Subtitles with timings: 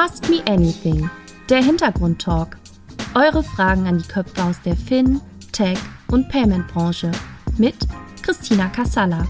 [0.00, 1.10] Ask Me Anything,
[1.48, 2.56] der Hintergrundtalk.
[3.16, 5.76] Eure Fragen an die Köpfe aus der Fin, Tech
[6.12, 7.10] und Payment-Branche
[7.56, 7.74] mit
[8.22, 9.26] Christina Kassala.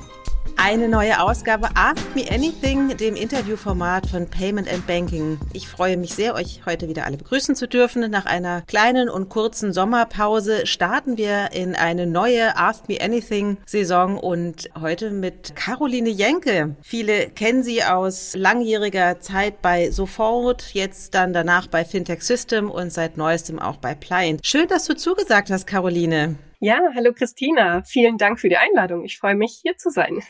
[0.61, 5.39] Eine neue Ausgabe Ask Me Anything, dem Interviewformat von Payment and Banking.
[5.53, 8.11] Ich freue mich sehr, euch heute wieder alle begrüßen zu dürfen.
[8.11, 14.19] Nach einer kleinen und kurzen Sommerpause starten wir in eine neue Ask Me Anything Saison
[14.19, 16.75] und heute mit Caroline Jenke.
[16.83, 22.93] Viele kennen sie aus langjähriger Zeit bei Sofort, jetzt dann danach bei Fintech System und
[22.93, 24.45] seit neuestem auch bei Pliant.
[24.45, 26.35] Schön, dass du zugesagt hast, Caroline.
[26.59, 27.85] Ja, hallo Christina.
[27.85, 29.05] Vielen Dank für die Einladung.
[29.05, 30.21] Ich freue mich, hier zu sein.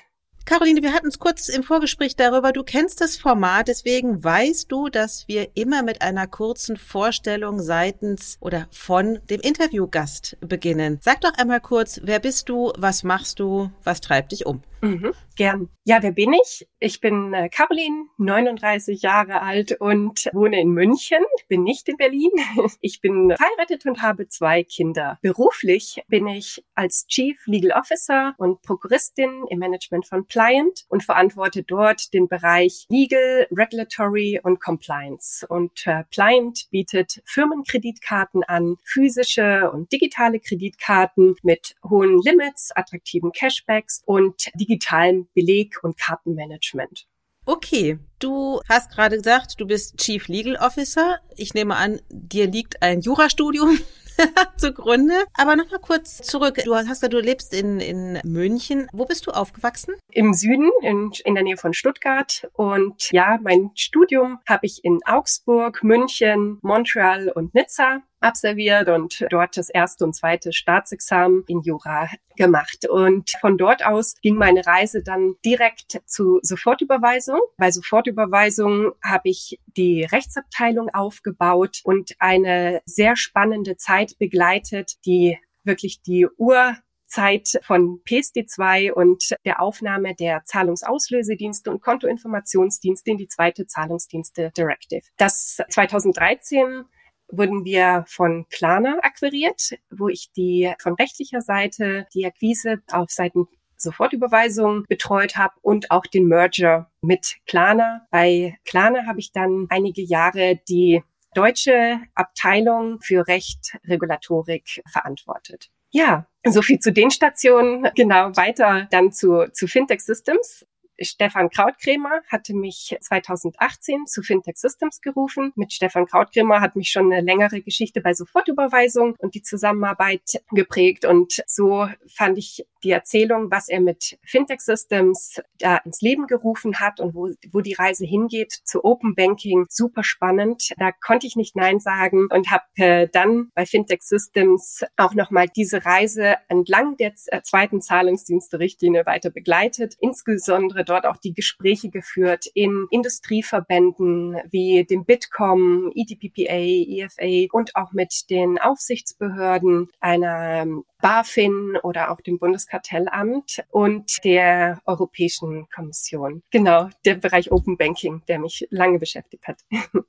[0.48, 2.52] Caroline, wir hatten es kurz im Vorgespräch darüber.
[2.52, 8.38] Du kennst das Format, deswegen weißt du, dass wir immer mit einer kurzen Vorstellung seitens
[8.41, 11.01] oder von dem Interviewgast beginnen.
[11.02, 14.62] Sag doch einmal kurz, wer bist du, was machst du, was treibt dich um?
[14.80, 15.68] Mhm, gern.
[15.84, 16.68] Ja, wer bin ich?
[16.78, 21.24] Ich bin äh, Caroline, 39 Jahre alt und wohne in München.
[21.48, 22.30] Bin nicht in Berlin.
[22.80, 25.18] Ich bin verheiratet und habe zwei Kinder.
[25.23, 31.63] Beruflich bin ich als Chief Legal Officer und Prokuristin im Management von Pliant und verantworte
[31.63, 35.46] dort den Bereich Legal, Regulatory und Compliance.
[35.46, 44.02] Und äh, Pliant bietet Firmenkreditkarten an, physische und digitale Kreditkarten mit hohen Limits, attraktiven Cashbacks
[44.04, 47.07] und die digitalem Beleg- und Kartenmanagement.
[47.47, 51.19] Okay, du hast gerade gesagt, du bist Chief Legal Officer.
[51.35, 53.79] Ich nehme an, dir liegt ein Jurastudium
[54.59, 55.15] zugrunde.
[55.33, 56.60] Aber nochmal kurz zurück.
[56.63, 58.88] Du hast gesagt, du lebst in, in München.
[58.93, 59.95] Wo bist du aufgewachsen?
[60.13, 62.47] Im Süden, in, in der Nähe von Stuttgart.
[62.53, 69.56] Und ja, mein Studium habe ich in Augsburg, München, Montreal und Nizza absolviert und dort
[69.56, 72.88] das erste und zweite Staatsexamen in Jura gemacht.
[72.88, 77.41] Und von dort aus ging meine Reise dann direkt zu Sofortüberweisung.
[77.56, 86.03] Bei Sofortüberweisung habe ich die Rechtsabteilung aufgebaut und eine sehr spannende Zeit begleitet, die wirklich
[86.03, 86.76] die Ur
[87.09, 95.03] Zeit von PSD2 und der Aufnahme der Zahlungsauslösedienste und Kontoinformationsdienste in die zweite Zahlungsdienste Directive.
[95.16, 96.84] Das 2013
[97.31, 103.47] wurden wir von Klarna akquiriert, wo ich die von rechtlicher Seite die Akquise auf Seiten
[103.77, 108.06] Sofortüberweisung betreut habe und auch den Merger mit Klarna.
[108.11, 111.03] Bei Klarna habe ich dann einige Jahre die
[111.34, 115.71] deutsche Abteilung für Recht, Regulatorik verantwortet.
[115.91, 117.89] Ja, so viel zu den Stationen.
[117.95, 120.66] Genau, weiter dann zu, zu Fintech Systems.
[121.00, 125.53] Stefan Krautkrämer hatte mich 2018 zu Fintech Systems gerufen.
[125.54, 131.04] Mit Stefan Krautkrämer hat mich schon eine längere Geschichte bei Sofortüberweisung und die Zusammenarbeit geprägt.
[131.04, 136.81] Und so fand ich die Erzählung, was er mit Fintech Systems da ins Leben gerufen
[136.81, 140.71] hat und wo, wo die Reise hingeht zu Open Banking, super spannend.
[140.78, 145.47] Da konnte ich nicht Nein sagen und habe äh, dann bei Fintech Systems auch nochmal
[145.55, 149.95] diese Reise entlang der äh, zweiten Zahlungsdienste-Richtlinie weiter begleitet.
[150.00, 157.93] Insbesondere dort auch die Gespräche geführt in Industrieverbänden wie dem Bitkom, EDPPA, EFA und auch
[157.93, 160.66] mit den Aufsichtsbehörden einer
[161.00, 166.42] BaFin oder auch dem Bundeskartellamt und der Europäischen Kommission.
[166.50, 169.64] Genau, der Bereich Open Banking, der mich lange beschäftigt hat.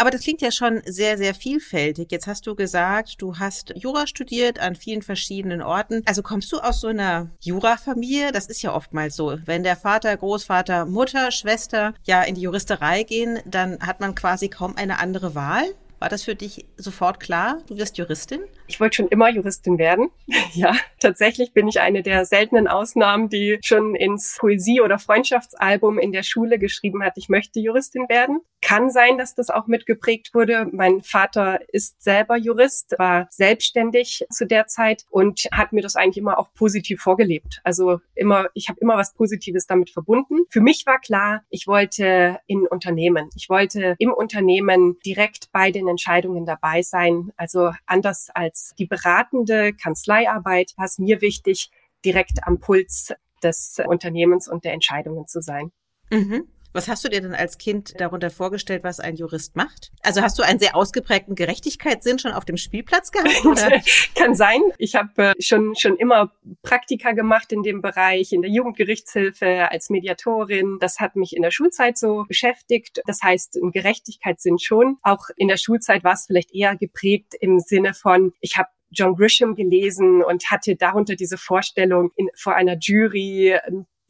[0.00, 2.10] Aber das klingt ja schon sehr, sehr vielfältig.
[2.10, 6.02] Jetzt hast du gesagt, du hast Jura studiert an vielen verschiedenen Orten.
[6.06, 8.32] Also kommst du aus so einer Jurafamilie?
[8.32, 9.36] Das ist ja oftmals so.
[9.44, 14.48] Wenn der Vater, Großvater, Mutter, Schwester ja in die Juristerei gehen, dann hat man quasi
[14.48, 15.64] kaum eine andere Wahl.
[16.00, 17.62] War das für dich sofort klar?
[17.68, 18.40] Du wirst Juristin?
[18.66, 20.08] Ich wollte schon immer Juristin werden.
[20.54, 26.10] ja, tatsächlich bin ich eine der seltenen Ausnahmen, die schon ins Poesie- oder Freundschaftsalbum in
[26.10, 28.40] der Schule geschrieben hat, ich möchte Juristin werden.
[28.62, 30.68] Kann sein, dass das auch mitgeprägt wurde.
[30.72, 36.18] Mein Vater ist selber Jurist, war selbstständig zu der Zeit und hat mir das eigentlich
[36.18, 37.60] immer auch positiv vorgelebt.
[37.64, 40.44] Also immer, ich habe immer was Positives damit verbunden.
[40.50, 43.30] Für mich war klar, ich wollte in Unternehmen.
[43.34, 47.32] Ich wollte im Unternehmen direkt bei den Entscheidungen dabei sein.
[47.36, 51.70] Also anders als die beratende Kanzleiarbeit war es mir wichtig,
[52.04, 55.72] direkt am Puls des Unternehmens und der Entscheidungen zu sein.
[56.10, 56.48] Mhm.
[56.72, 59.90] Was hast du dir denn als Kind darunter vorgestellt, was ein Jurist macht?
[60.02, 63.44] Also hast du einen sehr ausgeprägten Gerechtigkeitssinn schon auf dem Spielplatz gehabt?
[63.44, 63.80] Oder?
[64.14, 64.60] Kann sein.
[64.78, 66.32] Ich habe äh, schon schon immer
[66.62, 70.78] Praktika gemacht in dem Bereich, in der Jugendgerichtshilfe als Mediatorin.
[70.80, 73.02] Das hat mich in der Schulzeit so beschäftigt.
[73.06, 74.98] Das heißt, ein Gerechtigkeitssinn schon.
[75.02, 79.14] Auch in der Schulzeit war es vielleicht eher geprägt im Sinne von, ich habe John
[79.14, 83.56] Grisham gelesen und hatte darunter diese Vorstellung, in, vor einer Jury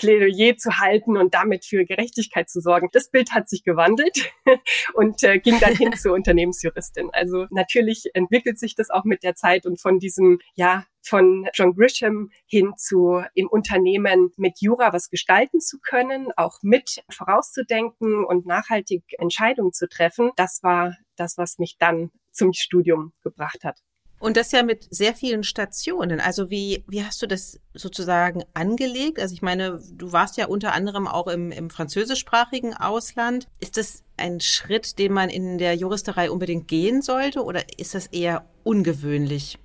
[0.01, 2.89] Plädoyer zu halten und damit für Gerechtigkeit zu sorgen.
[2.93, 4.33] Das Bild hat sich gewandelt
[4.95, 7.11] und äh, ging dann hin zur Unternehmensjuristin.
[7.13, 11.75] Also natürlich entwickelt sich das auch mit der Zeit und von diesem, ja, von John
[11.75, 18.47] Grisham hin zu im Unternehmen mit Jura was gestalten zu können, auch mit vorauszudenken und
[18.47, 20.31] nachhaltig Entscheidungen zu treffen.
[20.37, 23.79] Das war das, was mich dann zum Studium gebracht hat.
[24.21, 26.21] Und das ja mit sehr vielen Stationen.
[26.21, 29.19] Also wie, wie hast du das sozusagen angelegt?
[29.19, 33.49] Also ich meine, du warst ja unter anderem auch im, im französischsprachigen Ausland.
[33.61, 38.09] Ist das ein Schritt, den man in der Juristerei unbedingt gehen sollte oder ist das
[38.09, 39.59] eher ungewöhnlich?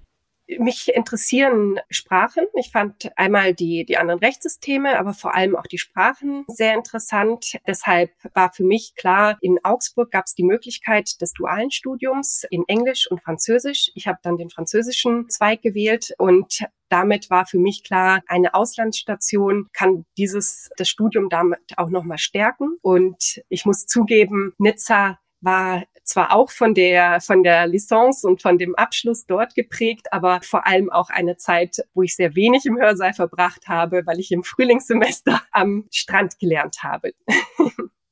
[0.59, 2.45] Mich interessieren Sprachen.
[2.55, 7.57] Ich fand einmal die, die anderen Rechtssysteme, aber vor allem auch die Sprachen sehr interessant.
[7.67, 12.63] Deshalb war für mich klar, in Augsburg gab es die Möglichkeit des dualen Studiums in
[12.67, 13.91] Englisch und Französisch.
[13.95, 19.69] Ich habe dann den französischen Zweig gewählt und damit war für mich klar, eine Auslandsstation
[19.73, 25.83] kann dieses das Studium damit auch noch mal stärken und ich muss zugeben, Nizza war
[26.05, 30.65] zwar auch von der, von der Licence und von dem Abschluss dort geprägt, aber vor
[30.65, 34.43] allem auch eine Zeit, wo ich sehr wenig im Hörsaal verbracht habe, weil ich im
[34.43, 37.11] Frühlingssemester am Strand gelernt habe.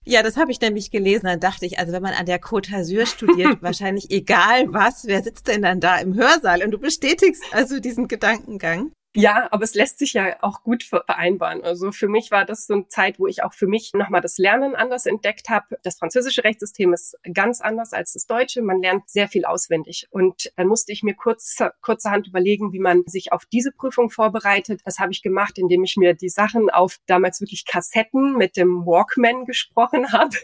[0.05, 1.27] Ja, das habe ich nämlich gelesen.
[1.27, 5.23] Dann dachte ich, also wenn man an der Côte d'Azur studiert, wahrscheinlich egal was, wer
[5.23, 6.61] sitzt denn dann da im Hörsaal?
[6.61, 8.91] Und du bestätigst also diesen Gedankengang.
[9.15, 11.63] Ja, aber es lässt sich ja auch gut vereinbaren.
[11.63, 14.39] Also für mich war das so eine Zeit, wo ich auch für mich nochmal das
[14.39, 15.77] Lernen anders entdeckt habe.
[15.83, 18.63] Das französische Rechtssystem ist ganz anders als das deutsche.
[18.63, 20.07] Man lernt sehr viel auswendig.
[20.09, 24.81] Und dann musste ich mir kurz, kurzerhand überlegen, wie man sich auf diese Prüfung vorbereitet.
[24.83, 28.83] Das habe ich gemacht, indem ich mir die Sachen auf damals wirklich Kassetten mit dem
[28.87, 30.35] Walkman gesprochen habe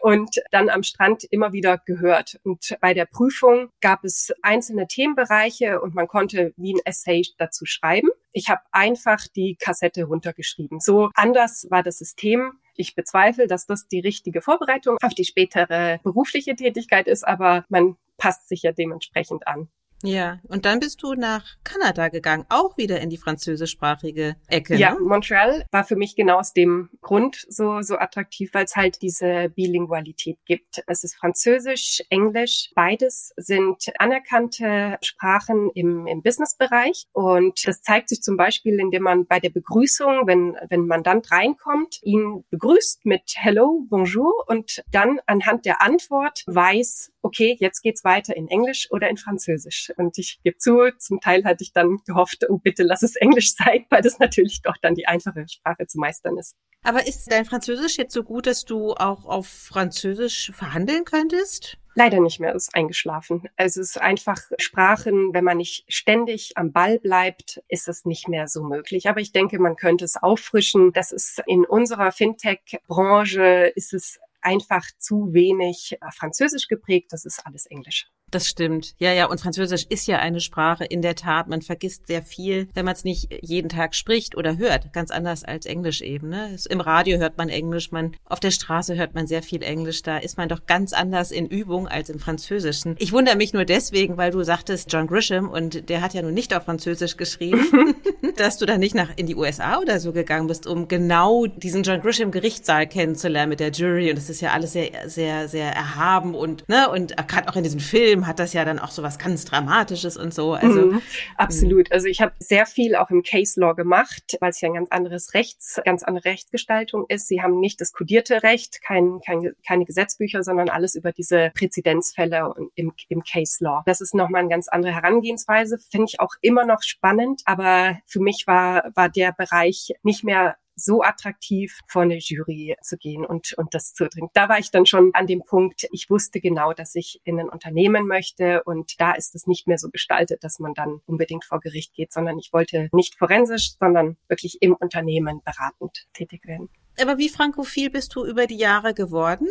[0.00, 2.40] und dann am Strand immer wieder gehört.
[2.44, 7.64] Und bei der Prüfung gab es einzelne Themenbereiche und man konnte wie ein Essay dazu
[7.66, 8.08] schreiben.
[8.32, 10.80] Ich habe einfach die Kassette runtergeschrieben.
[10.80, 12.52] So anders war das System.
[12.76, 17.96] Ich bezweifle, dass das die richtige Vorbereitung auf die spätere berufliche Tätigkeit ist, aber man
[18.16, 19.68] passt sich ja dementsprechend an.
[20.02, 24.76] Ja, und dann bist du nach Kanada gegangen, auch wieder in die französischsprachige Ecke.
[24.76, 25.00] Ja, ne?
[25.00, 29.50] Montreal war für mich genau aus dem Grund so, so attraktiv, weil es halt diese
[29.54, 30.82] Bilingualität gibt.
[30.86, 37.06] Es ist Französisch, Englisch, beides sind anerkannte Sprachen im, im Businessbereich.
[37.12, 41.98] Und das zeigt sich zum Beispiel, indem man bei der Begrüßung, wenn, wenn Mandant reinkommt,
[42.02, 48.36] ihn begrüßt mit Hello, Bonjour und dann anhand der Antwort weiß, okay, jetzt geht's weiter
[48.36, 49.92] in Englisch oder in Französisch.
[49.96, 53.54] Und ich gebe zu, zum Teil hatte ich dann gehofft, oh bitte lass es Englisch
[53.54, 56.56] sein, weil das natürlich doch dann die einfache Sprache zu meistern ist.
[56.82, 61.76] Aber ist dein Französisch jetzt so gut, dass du auch auf Französisch verhandeln könntest?
[61.94, 63.48] Leider nicht mehr, es ist eingeschlafen.
[63.56, 68.46] Es ist einfach Sprachen, wenn man nicht ständig am Ball bleibt, ist es nicht mehr
[68.46, 69.08] so möglich.
[69.08, 70.92] Aber ich denke, man könnte es auffrischen.
[70.92, 77.12] Das ist in unserer Fintech-Branche ist es einfach zu wenig äh, Französisch geprägt.
[77.12, 78.08] Das ist alles Englisch.
[78.30, 78.94] Das stimmt.
[78.98, 79.26] Ja, ja.
[79.26, 81.48] Und Französisch ist ja eine Sprache, in der Tat.
[81.48, 84.92] Man vergisst sehr viel, wenn man es nicht jeden Tag spricht oder hört.
[84.92, 86.28] Ganz anders als Englisch eben.
[86.28, 86.56] Ne?
[86.68, 90.02] Im Radio hört man Englisch, man auf der Straße hört man sehr viel Englisch.
[90.02, 92.94] Da ist man doch ganz anders in Übung als im Französischen.
[92.98, 96.34] Ich wundere mich nur deswegen, weil du sagtest John Grisham und der hat ja nun
[96.34, 97.96] nicht auf Französisch geschrieben,
[98.36, 101.82] dass du da nicht nach in die USA oder so gegangen bist, um genau diesen
[101.82, 104.10] John Grisham Gerichtssaal kennenzulernen mit der Jury.
[104.10, 107.64] Und das ist ja alles sehr, sehr, sehr erhaben und ne und gerade auch in
[107.64, 110.52] diesem Film Film hat das ja dann auch so was ganz Dramatisches und so.
[110.52, 111.02] Also mhm,
[111.36, 111.90] absolut.
[111.92, 114.90] Also ich habe sehr viel auch im Case Law gemacht, weil es ja ein ganz
[114.90, 117.28] anderes Rechts, ganz andere Rechtsgestaltung ist.
[117.28, 122.54] Sie haben nicht das kodierte Recht, kein, kein, keine Gesetzbücher, sondern alles über diese Präzedenzfälle
[122.74, 123.82] im, im Case Law.
[123.86, 128.20] Das ist nochmal eine ganz andere Herangehensweise, finde ich auch immer noch spannend, aber für
[128.20, 133.52] mich war, war der Bereich nicht mehr so attraktiv, vor eine Jury zu gehen und,
[133.58, 134.30] und das zu trinken.
[134.34, 137.48] Da war ich dann schon an dem Punkt, ich wusste genau, dass ich in ein
[137.48, 141.60] Unternehmen möchte und da ist es nicht mehr so gestaltet, dass man dann unbedingt vor
[141.60, 146.68] Gericht geht, sondern ich wollte nicht forensisch, sondern wirklich im Unternehmen beratend tätig werden.
[147.00, 149.48] Aber wie frankophil bist du über die Jahre geworden?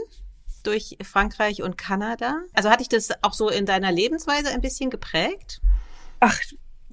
[0.64, 2.42] Durch Frankreich und Kanada?
[2.54, 5.62] Also hatte ich das auch so in deiner Lebensweise ein bisschen geprägt?
[6.20, 6.38] Ach,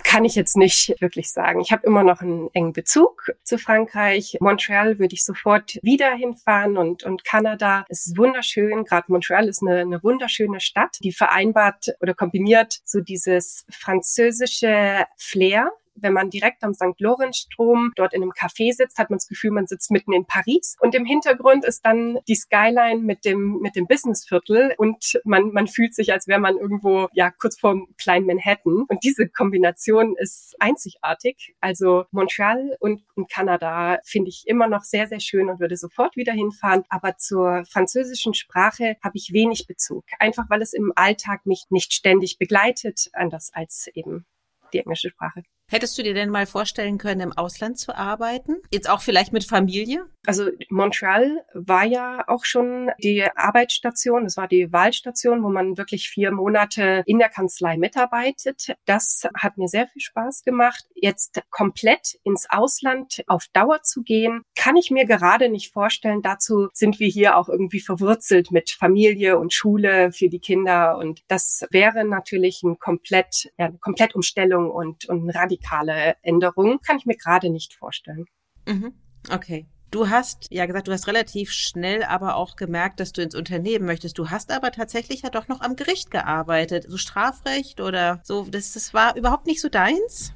[0.06, 1.60] kann ich jetzt nicht wirklich sagen.
[1.60, 4.36] Ich habe immer noch einen engen Bezug zu Frankreich.
[4.40, 8.84] Montreal würde ich sofort wieder hinfahren und, und Kanada ist wunderschön.
[8.84, 15.72] Gerade Montreal ist eine, eine wunderschöne Stadt, die vereinbart oder kombiniert so dieses französische Flair
[15.96, 16.98] wenn man direkt am St.
[16.98, 20.76] Lorenzstrom dort in einem Café sitzt, hat man das Gefühl, man sitzt mitten in Paris.
[20.80, 25.66] Und im Hintergrund ist dann die Skyline mit dem, mit dem Businessviertel und man, man
[25.66, 28.84] fühlt sich, als wäre man irgendwo, ja, kurz vorm kleinen Manhattan.
[28.88, 31.54] Und diese Kombination ist einzigartig.
[31.60, 36.16] Also Montreal und, und Kanada finde ich immer noch sehr, sehr schön und würde sofort
[36.16, 36.84] wieder hinfahren.
[36.88, 40.04] Aber zur französischen Sprache habe ich wenig Bezug.
[40.18, 44.26] Einfach weil es im Alltag mich nicht ständig begleitet, anders als eben
[44.72, 45.42] die englische Sprache.
[45.68, 48.56] Hättest du dir denn mal vorstellen können, im Ausland zu arbeiten?
[48.70, 50.06] Jetzt auch vielleicht mit Familie?
[50.26, 56.08] Also Montreal war ja auch schon die Arbeitsstation, das war die Wahlstation, wo man wirklich
[56.08, 58.74] vier Monate in der Kanzlei mitarbeitet.
[58.84, 60.84] Das hat mir sehr viel Spaß gemacht.
[60.94, 66.22] Jetzt komplett ins Ausland auf Dauer zu gehen, kann ich mir gerade nicht vorstellen.
[66.22, 70.98] Dazu sind wir hier auch irgendwie verwurzelt mit Familie und Schule für die Kinder.
[70.98, 76.80] Und das wäre natürlich ein komplett, ja, eine Komplettumstellung und, und ein radikale Änderung.
[76.84, 78.26] Kann ich mir gerade nicht vorstellen.
[78.66, 78.94] Mhm.
[79.32, 79.66] Okay.
[79.90, 83.86] Du hast ja gesagt, du hast relativ schnell aber auch gemerkt, dass du ins Unternehmen
[83.86, 84.18] möchtest.
[84.18, 88.44] Du hast aber tatsächlich ja doch noch am Gericht gearbeitet, so Strafrecht oder so.
[88.50, 90.32] Das, das war überhaupt nicht so deins?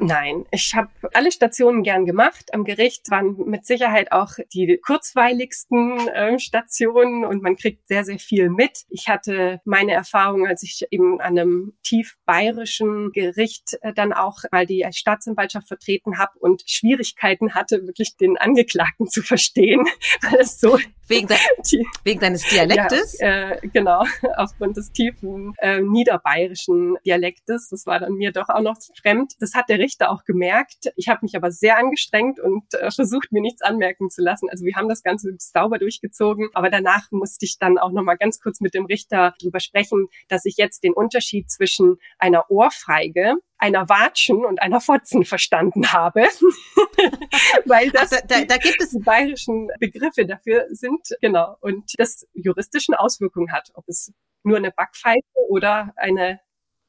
[0.00, 2.54] Nein, ich habe alle Stationen gern gemacht.
[2.54, 8.20] Am Gericht waren mit Sicherheit auch die kurzweiligsten äh, Stationen und man kriegt sehr, sehr
[8.20, 8.84] viel mit.
[8.90, 14.44] Ich hatte meine Erfahrung, als ich eben an einem tief bayerischen Gericht äh, dann auch
[14.52, 19.84] mal die Staatsanwaltschaft vertreten habe und Schwierigkeiten hatte, wirklich den Angeklagten zu verstehen,
[20.22, 20.78] weil es so
[21.08, 21.36] Wegen, de
[22.04, 23.18] wegen deines Dialektes?
[23.18, 24.04] Ja, äh, genau,
[24.36, 27.70] aufgrund des tiefen äh, niederbayerischen Dialektes.
[27.70, 29.32] Das war dann mir doch auch noch fremd.
[29.40, 30.92] Das hat der Richter auch gemerkt.
[30.96, 34.50] Ich habe mich aber sehr angestrengt und äh, versucht, mir nichts anmerken zu lassen.
[34.50, 36.50] Also wir haben das Ganze sauber durchgezogen.
[36.52, 40.08] Aber danach musste ich dann auch noch mal ganz kurz mit dem Richter drüber sprechen,
[40.28, 46.20] dass ich jetzt den Unterschied zwischen einer Ohrfeige einer Watschen und einer Fotzen verstanden habe.
[47.64, 52.94] Weil das Ach, da, da, gibt es bayerischen Begriffe dafür sind, genau, und das juristischen
[52.94, 54.12] Auswirkungen hat, ob es
[54.44, 55.18] nur eine Backpfeife
[55.48, 56.38] oder eine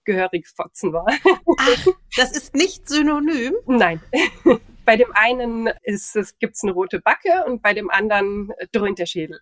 [0.10, 1.06] gehörige Fotzen war.
[1.08, 1.88] Ach,
[2.18, 3.54] das ist nicht synonym?
[3.68, 4.02] Nein.
[4.86, 9.06] Bei dem einen ist es, gibt's eine rote Backe und bei dem anderen dröhnt der
[9.06, 9.40] Schädel.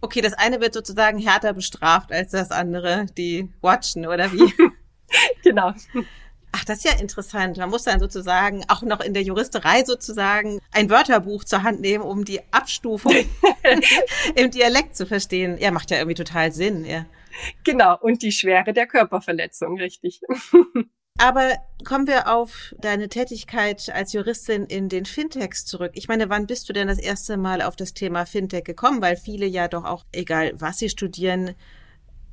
[0.00, 4.54] Okay, das eine wird sozusagen härter bestraft als das andere, die Watchen, oder wie?
[5.42, 5.74] genau.
[6.52, 7.58] Ach, das ist ja interessant.
[7.58, 12.04] Man muss dann sozusagen auch noch in der Juristerei sozusagen ein Wörterbuch zur Hand nehmen,
[12.04, 13.12] um die Abstufung
[14.34, 15.58] im Dialekt zu verstehen.
[15.58, 17.04] Ja, macht ja irgendwie total Sinn, ja.
[17.64, 20.20] Genau, und die Schwere der Körperverletzung, richtig.
[21.18, 21.52] Aber
[21.84, 25.92] kommen wir auf deine Tätigkeit als Juristin in den Fintechs zurück.
[25.94, 29.00] Ich meine, wann bist du denn das erste Mal auf das Thema Fintech gekommen?
[29.00, 31.54] Weil viele ja doch auch, egal was sie studieren,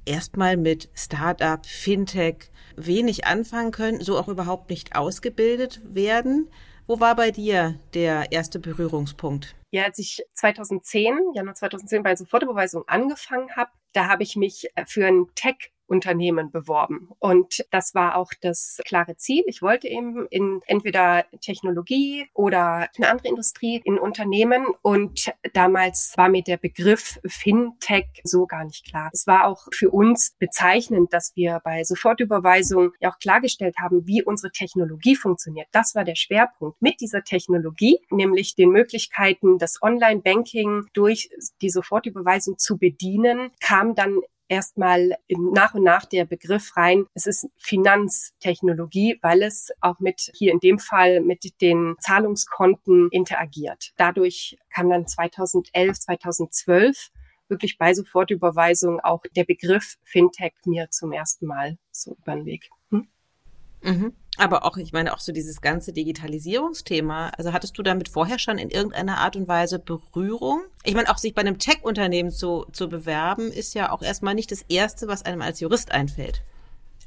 [0.05, 6.49] erstmal mit Startup, Fintech wenig anfangen können, so auch überhaupt nicht ausgebildet werden.
[6.87, 9.55] Wo war bei dir der erste Berührungspunkt?
[9.71, 15.05] Ja, als ich 2010, Januar 2010 bei Sofortüberweisung angefangen habe, da habe ich mich für
[15.05, 17.09] ein Tech Unternehmen beworben.
[17.19, 19.43] Und das war auch das klare Ziel.
[19.45, 24.67] Ich wollte eben in entweder Technologie oder eine andere Industrie in Unternehmen.
[24.81, 29.09] Und damals war mir der Begriff Fintech so gar nicht klar.
[29.11, 34.23] Es war auch für uns bezeichnend, dass wir bei Sofortüberweisung ja auch klargestellt haben, wie
[34.23, 35.67] unsere Technologie funktioniert.
[35.73, 36.81] Das war der Schwerpunkt.
[36.81, 41.29] Mit dieser Technologie, nämlich den Möglichkeiten, das Online-Banking durch
[41.61, 44.21] die Sofortüberweisung zu bedienen, kam dann
[44.51, 50.51] erstmal nach und nach der Begriff rein, es ist Finanztechnologie, weil es auch mit hier
[50.51, 53.93] in dem Fall mit den Zahlungskonten interagiert.
[53.95, 57.11] Dadurch kam dann 2011, 2012
[57.47, 62.69] wirklich bei Sofortüberweisung auch der Begriff Fintech mir zum ersten Mal so über den Weg.
[63.81, 63.99] Hm?
[63.99, 64.13] Mhm.
[64.37, 67.31] Aber auch, ich meine, auch so dieses ganze Digitalisierungsthema.
[67.37, 70.61] Also hattest du damit vorher schon in irgendeiner Art und Weise Berührung?
[70.83, 74.51] Ich meine, auch sich bei einem Tech-Unternehmen zu, zu bewerben, ist ja auch erstmal nicht
[74.51, 76.43] das Erste, was einem als Jurist einfällt.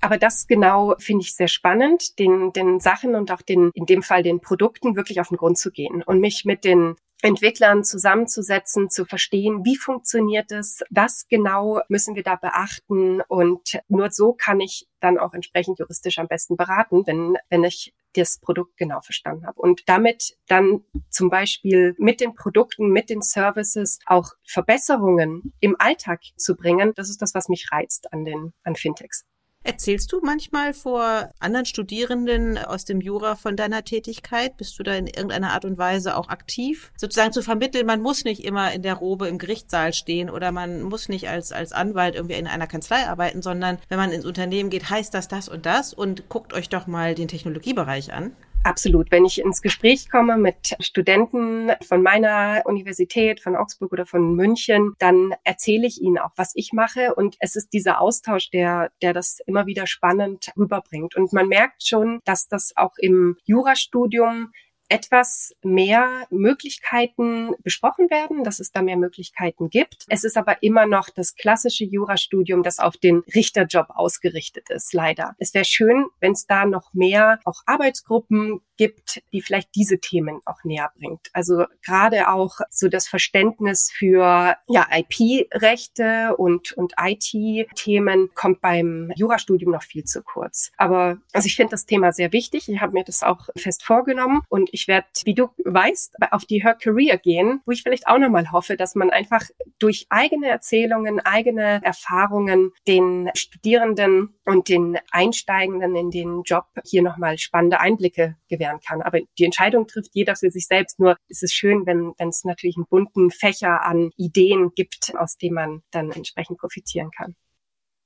[0.00, 4.02] Aber das genau finde ich sehr spannend, den, den Sachen und auch den, in dem
[4.02, 8.90] Fall den Produkten wirklich auf den Grund zu gehen und mich mit den Entwicklern zusammenzusetzen,
[8.90, 14.60] zu verstehen, wie funktioniert es, was genau müssen wir da beachten und nur so kann
[14.60, 19.46] ich dann auch entsprechend juristisch am besten beraten, wenn, wenn ich das Produkt genau verstanden
[19.46, 25.76] habe und damit dann zum Beispiel mit den Produkten, mit den Services auch Verbesserungen im
[25.78, 26.92] Alltag zu bringen.
[26.94, 29.24] Das ist das, was mich reizt an den, an Fintechs.
[29.66, 34.58] Erzählst du manchmal vor anderen Studierenden aus dem Jura von deiner Tätigkeit?
[34.58, 36.92] Bist du da in irgendeiner Art und Weise auch aktiv?
[36.98, 40.82] Sozusagen zu vermitteln, man muss nicht immer in der Robe im Gerichtssaal stehen oder man
[40.82, 44.68] muss nicht als, als Anwalt irgendwie in einer Kanzlei arbeiten, sondern wenn man ins Unternehmen
[44.68, 48.36] geht, heißt das das und das und guckt euch doch mal den Technologiebereich an.
[48.64, 49.10] Absolut.
[49.10, 54.94] Wenn ich ins Gespräch komme mit Studenten von meiner Universität, von Augsburg oder von München,
[54.98, 57.14] dann erzähle ich ihnen auch, was ich mache.
[57.14, 61.14] Und es ist dieser Austausch, der, der das immer wieder spannend rüberbringt.
[61.14, 64.50] Und man merkt schon, dass das auch im Jurastudium
[64.94, 70.04] etwas mehr Möglichkeiten besprochen werden, dass es da mehr Möglichkeiten gibt.
[70.08, 75.34] Es ist aber immer noch das klassische Jurastudium, das auf den Richterjob ausgerichtet ist, leider.
[75.38, 80.40] Es wäre schön, wenn es da noch mehr auch Arbeitsgruppen gibt, die vielleicht diese Themen
[80.44, 81.28] auch näher bringt.
[81.32, 89.72] Also gerade auch so das Verständnis für ja, IP-Rechte und, und IT-Themen kommt beim Jurastudium
[89.72, 90.72] noch viel zu kurz.
[90.76, 92.68] Aber also ich finde das Thema sehr wichtig.
[92.68, 96.62] Ich habe mir das auch fest vorgenommen und ich werde, wie du weißt, auf die
[96.62, 99.42] Her Career gehen, wo ich vielleicht auch nochmal hoffe, dass man einfach
[99.78, 107.38] durch eigene Erzählungen, eigene Erfahrungen den Studierenden und den Einsteigenden in den Job hier nochmal
[107.38, 109.02] spannende Einblicke gewähren kann.
[109.02, 110.98] Aber die Entscheidung trifft jeder für sich selbst.
[110.98, 115.36] Nur ist es schön, wenn, wenn es natürlich einen bunten Fächer an Ideen gibt, aus
[115.36, 117.34] dem man dann entsprechend profitieren kann.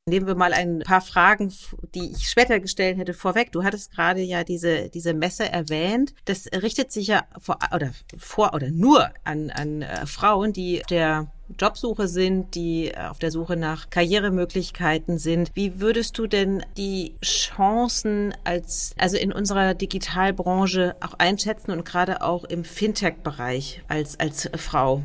[0.09, 1.53] Nehmen wir mal ein paar Fragen,
[1.95, 3.53] die ich später gestellt hätte, vorweg.
[3.53, 6.15] Du hattest gerade ja diese, diese Messe erwähnt.
[6.25, 11.29] Das richtet sich ja vor, oder vor oder nur an, an äh, Frauen, die der
[11.59, 15.51] Jobsuche sind, die äh, auf der Suche nach Karrieremöglichkeiten sind.
[15.55, 22.23] Wie würdest du denn die Chancen als, also in unserer Digitalbranche auch einschätzen und gerade
[22.23, 25.03] auch im Fintech-Bereich als, als Frau?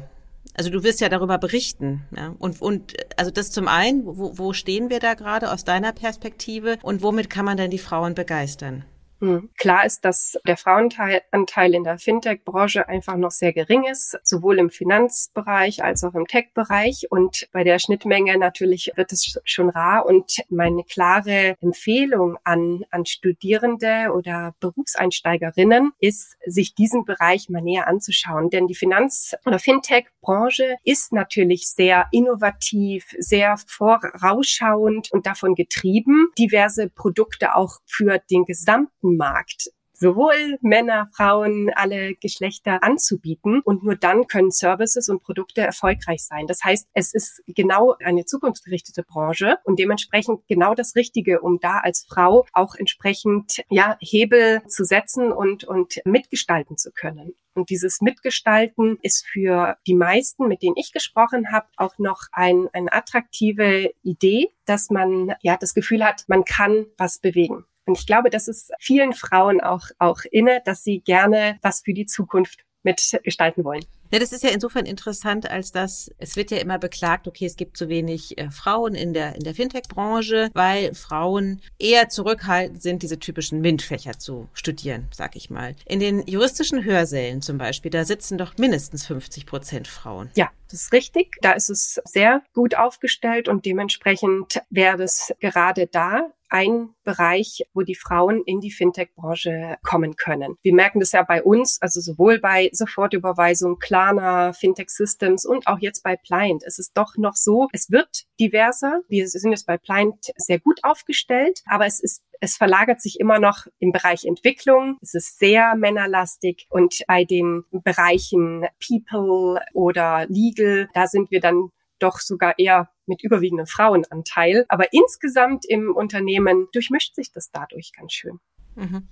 [0.53, 2.03] Also du wirst ja darüber berichten.
[2.15, 2.35] Ja?
[2.37, 6.77] Und, und also das zum einen, wo, wo stehen wir da gerade aus deiner Perspektive
[6.83, 8.85] und womit kann man denn die Frauen begeistern?
[9.23, 9.49] Hm.
[9.57, 14.69] Klar ist, dass der Frauenanteil in der Fintech-Branche einfach noch sehr gering ist, sowohl im
[14.69, 17.07] Finanzbereich als auch im Tech-Bereich.
[17.09, 20.05] Und bei der Schnittmenge natürlich wird es schon rar.
[20.05, 27.87] Und meine klare Empfehlung an, an Studierende oder Berufseinsteigerinnen ist, sich diesen Bereich mal näher
[27.87, 28.49] anzuschauen.
[28.49, 36.89] Denn die Finanz- oder Fintech-Branche ist natürlich sehr innovativ, sehr vorausschauend und davon getrieben, diverse
[36.89, 39.69] Produkte auch für den gesamten Markt
[40.03, 43.61] sowohl Männer, Frauen, alle Geschlechter anzubieten.
[43.63, 46.45] Und nur dann können Services und Produkte erfolgreich sein.
[46.47, 51.79] Das heißt, es ist genau eine zukunftsgerichtete Branche und dementsprechend genau das Richtige, um da
[51.79, 57.33] als Frau auch entsprechend, ja, Hebel zu setzen und, und mitgestalten zu können.
[57.55, 62.67] Und dieses Mitgestalten ist für die meisten, mit denen ich gesprochen habe, auch noch ein,
[62.73, 67.65] eine attraktive Idee, dass man ja das Gefühl hat, man kann was bewegen.
[67.85, 71.93] Und ich glaube, das ist vielen Frauen auch, auch inne, dass sie gerne was für
[71.93, 73.85] die Zukunft mitgestalten wollen.
[74.11, 77.55] Ja, das ist ja insofern interessant, als dass es wird ja immer beklagt, okay, es
[77.55, 83.01] gibt zu wenig äh, Frauen in der, in der Fintech-Branche, weil Frauen eher zurückhaltend sind,
[83.01, 85.75] diese typischen MINT-Fächer zu studieren, sag ich mal.
[85.87, 90.29] In den juristischen Hörsälen zum Beispiel, da sitzen doch mindestens 50 Prozent Frauen.
[90.35, 91.35] Ja, das ist richtig.
[91.41, 97.81] Da ist es sehr gut aufgestellt und dementsprechend wäre es gerade da ein Bereich, wo
[97.81, 100.55] die Frauen in die Fintech-Branche kommen können.
[100.61, 105.79] Wir merken das ja bei uns, also sowohl bei Sofortüberweisung, Klarna, Fintech Systems und auch
[105.79, 106.63] jetzt bei Pliant.
[106.63, 109.01] Es ist doch noch so, es wird diverser.
[109.07, 113.39] Wir sind jetzt bei Pliant sehr gut aufgestellt, aber es ist es verlagert sich immer
[113.39, 114.97] noch im Bereich Entwicklung.
[115.01, 121.69] Es ist sehr männerlastig und bei den Bereichen People oder Legal, da sind wir dann
[121.99, 124.65] doch sogar eher mit überwiegendem Frauenanteil.
[124.69, 128.39] Aber insgesamt im Unternehmen durchmischt sich das dadurch ganz schön.
[128.75, 129.07] Mhm.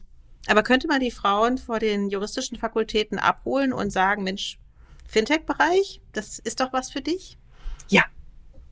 [0.48, 4.58] Aber könnte man die Frauen vor den juristischen Fakultäten abholen und sagen, Mensch,
[5.08, 7.38] Fintech-Bereich, das ist doch was für dich?
[7.90, 8.06] Ja,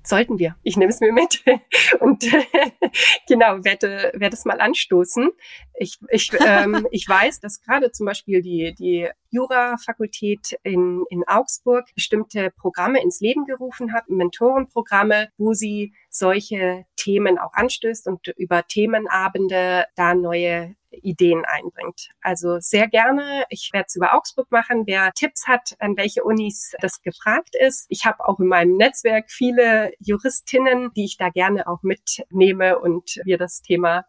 [0.03, 0.55] sollten wir.
[0.63, 1.43] Ich nehme es mir mit
[1.99, 2.23] und
[3.27, 5.29] genau werde werde es mal anstoßen.
[5.75, 11.85] Ich ich ähm, ich weiß, dass gerade zum Beispiel die die Jura-Fakultät in in Augsburg
[11.95, 18.63] bestimmte Programme ins Leben gerufen hat, Mentorenprogramme, wo sie solche Themen auch anstößt und über
[18.67, 22.09] Themenabende da neue Ideen einbringt.
[22.21, 23.43] Also sehr gerne.
[23.49, 24.83] Ich werde es über Augsburg machen.
[24.87, 27.85] Wer Tipps hat, an welche Unis das gefragt ist.
[27.89, 33.19] Ich habe auch in meinem Netzwerk viele Juristinnen, die ich da gerne auch mitnehme und
[33.23, 34.05] wir das Thema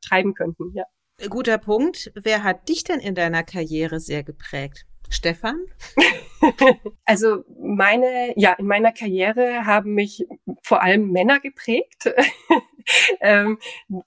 [0.00, 0.72] treiben könnten.
[0.74, 0.84] Ja.
[1.28, 2.10] Guter Punkt.
[2.14, 4.86] Wer hat dich denn in deiner Karriere sehr geprägt?
[5.10, 5.58] Stefan?
[7.04, 10.24] also meine, ja, in meiner Karriere haben mich
[10.62, 12.14] vor allem Männer geprägt.
[13.20, 13.58] ähm,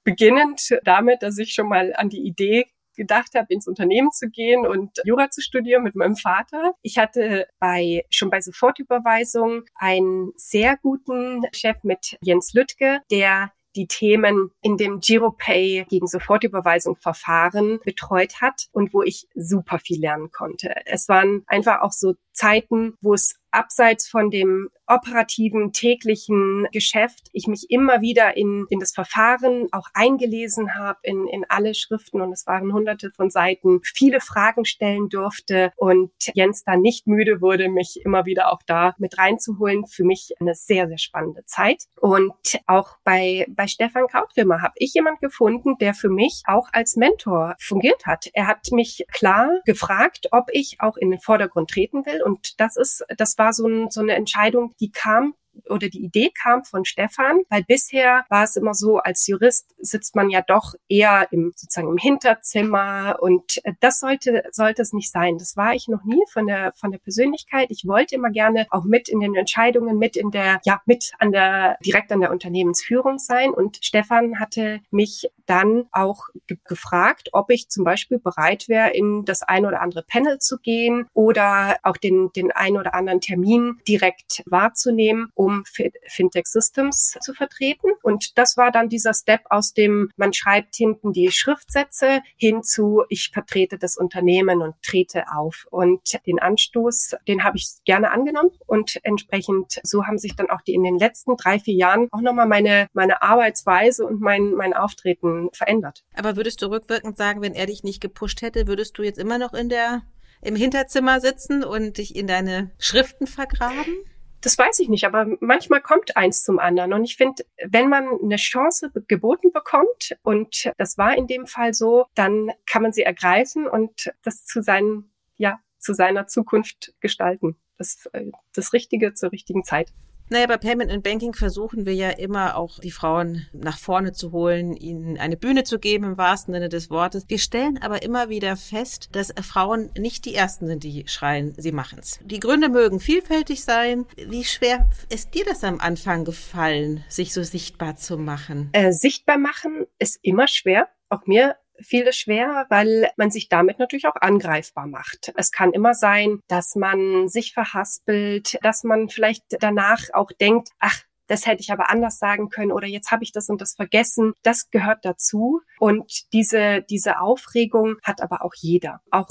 [0.04, 4.66] beginnend damit, dass ich schon mal an die Idee gedacht habe, ins Unternehmen zu gehen
[4.66, 6.74] und Jura zu studieren mit meinem Vater.
[6.82, 13.88] Ich hatte bei schon bei Sofortüberweisung einen sehr guten Chef mit Jens Lüttke, der die
[13.88, 20.32] Themen in dem GiroPay gegen Sofortüberweisung Verfahren betreut hat und wo ich super viel lernen
[20.32, 20.76] konnte.
[20.86, 27.48] Es waren einfach auch so Zeiten, wo es abseits von dem operativen täglichen Geschäft ich
[27.48, 32.34] mich immer wieder in, in das Verfahren auch eingelesen habe, in, in alle Schriften und
[32.34, 37.70] es waren hunderte von Seiten, viele Fragen stellen durfte und Jens da nicht müde wurde,
[37.70, 39.86] mich immer wieder auch da mit reinzuholen.
[39.86, 41.84] Für mich eine sehr, sehr spannende Zeit.
[42.00, 42.34] Und
[42.68, 47.56] auch bei, bei Stefan Krautrimmer habe ich jemand gefunden, der für mich auch als Mentor
[47.60, 48.28] fungiert hat.
[48.34, 52.78] Er hat mich klar gefragt, ob ich auch in den Vordergrund treten will und das
[52.78, 55.36] ist, das war so, ein, so eine Entscheidung, die kam
[55.70, 60.16] oder die Idee kam von Stefan, weil bisher war es immer so, als Jurist sitzt
[60.16, 65.12] man ja doch eher im sozusagen im Hinterzimmer und äh, das sollte sollte es nicht
[65.12, 65.38] sein.
[65.38, 67.68] Das war ich noch nie von der von der Persönlichkeit.
[67.70, 71.32] Ich wollte immer gerne auch mit in den Entscheidungen, mit in der ja mit an
[71.32, 77.50] der direkt an der Unternehmensführung sein und Stefan hatte mich dann auch ge gefragt, ob
[77.50, 81.98] ich zum Beispiel bereit wäre, in das ein oder andere Panel zu gehen oder auch
[81.98, 87.92] den den ein oder anderen Termin direkt wahrzunehmen um Fintech Systems zu vertreten.
[88.02, 93.04] Und das war dann dieser Step aus dem, man schreibt hinten die Schriftsätze hin zu,
[93.10, 95.66] ich vertrete das Unternehmen und trete auf.
[95.70, 100.62] Und den Anstoß, den habe ich gerne angenommen und entsprechend so haben sich dann auch
[100.62, 104.74] die in den letzten drei, vier Jahren auch nochmal meine, meine Arbeitsweise und mein, mein
[104.74, 106.04] Auftreten verändert.
[106.16, 109.38] Aber würdest du rückwirkend sagen, wenn er dich nicht gepusht hätte, würdest du jetzt immer
[109.38, 110.04] noch in der
[110.42, 113.96] im Hinterzimmer sitzen und dich in deine Schriften vergraben?
[114.44, 116.92] Das weiß ich nicht, aber manchmal kommt eins zum anderen.
[116.92, 121.74] Und ich finde, wenn man eine Chance geboten bekommt, und das war in dem Fall
[121.74, 127.56] so, dann kann man sie ergreifen und das zu seinen, ja, zu seiner Zukunft gestalten.
[127.78, 129.94] Das, äh, das Richtige zur richtigen Zeit.
[130.34, 134.32] Naja, bei Payment and Banking versuchen wir ja immer auch die Frauen nach vorne zu
[134.32, 137.26] holen, ihnen eine Bühne zu geben im wahrsten Sinne des Wortes.
[137.28, 141.72] Wir stellen aber immer wieder fest, dass Frauen nicht die Ersten sind, die schreien, sie
[141.72, 142.20] machen's.
[142.24, 144.08] Die Gründe mögen vielfältig sein.
[144.16, 148.70] Wie schwer ist dir das am Anfang gefallen, sich so sichtbar zu machen?
[148.72, 150.88] Äh, sichtbar machen ist immer schwer.
[151.10, 155.34] Auch mir fiel es schwer, weil man sich damit natürlich auch angreifbar macht.
[155.36, 161.02] Es kann immer sein, dass man sich verhaspelt, dass man vielleicht danach auch denkt, ach,
[161.28, 164.34] das hätte ich aber anders sagen können oder jetzt habe ich das und das vergessen.
[164.44, 165.62] Das gehört dazu.
[165.80, 169.02] Und diese, diese Aufregung hat aber auch jeder.
[169.10, 169.30] Auch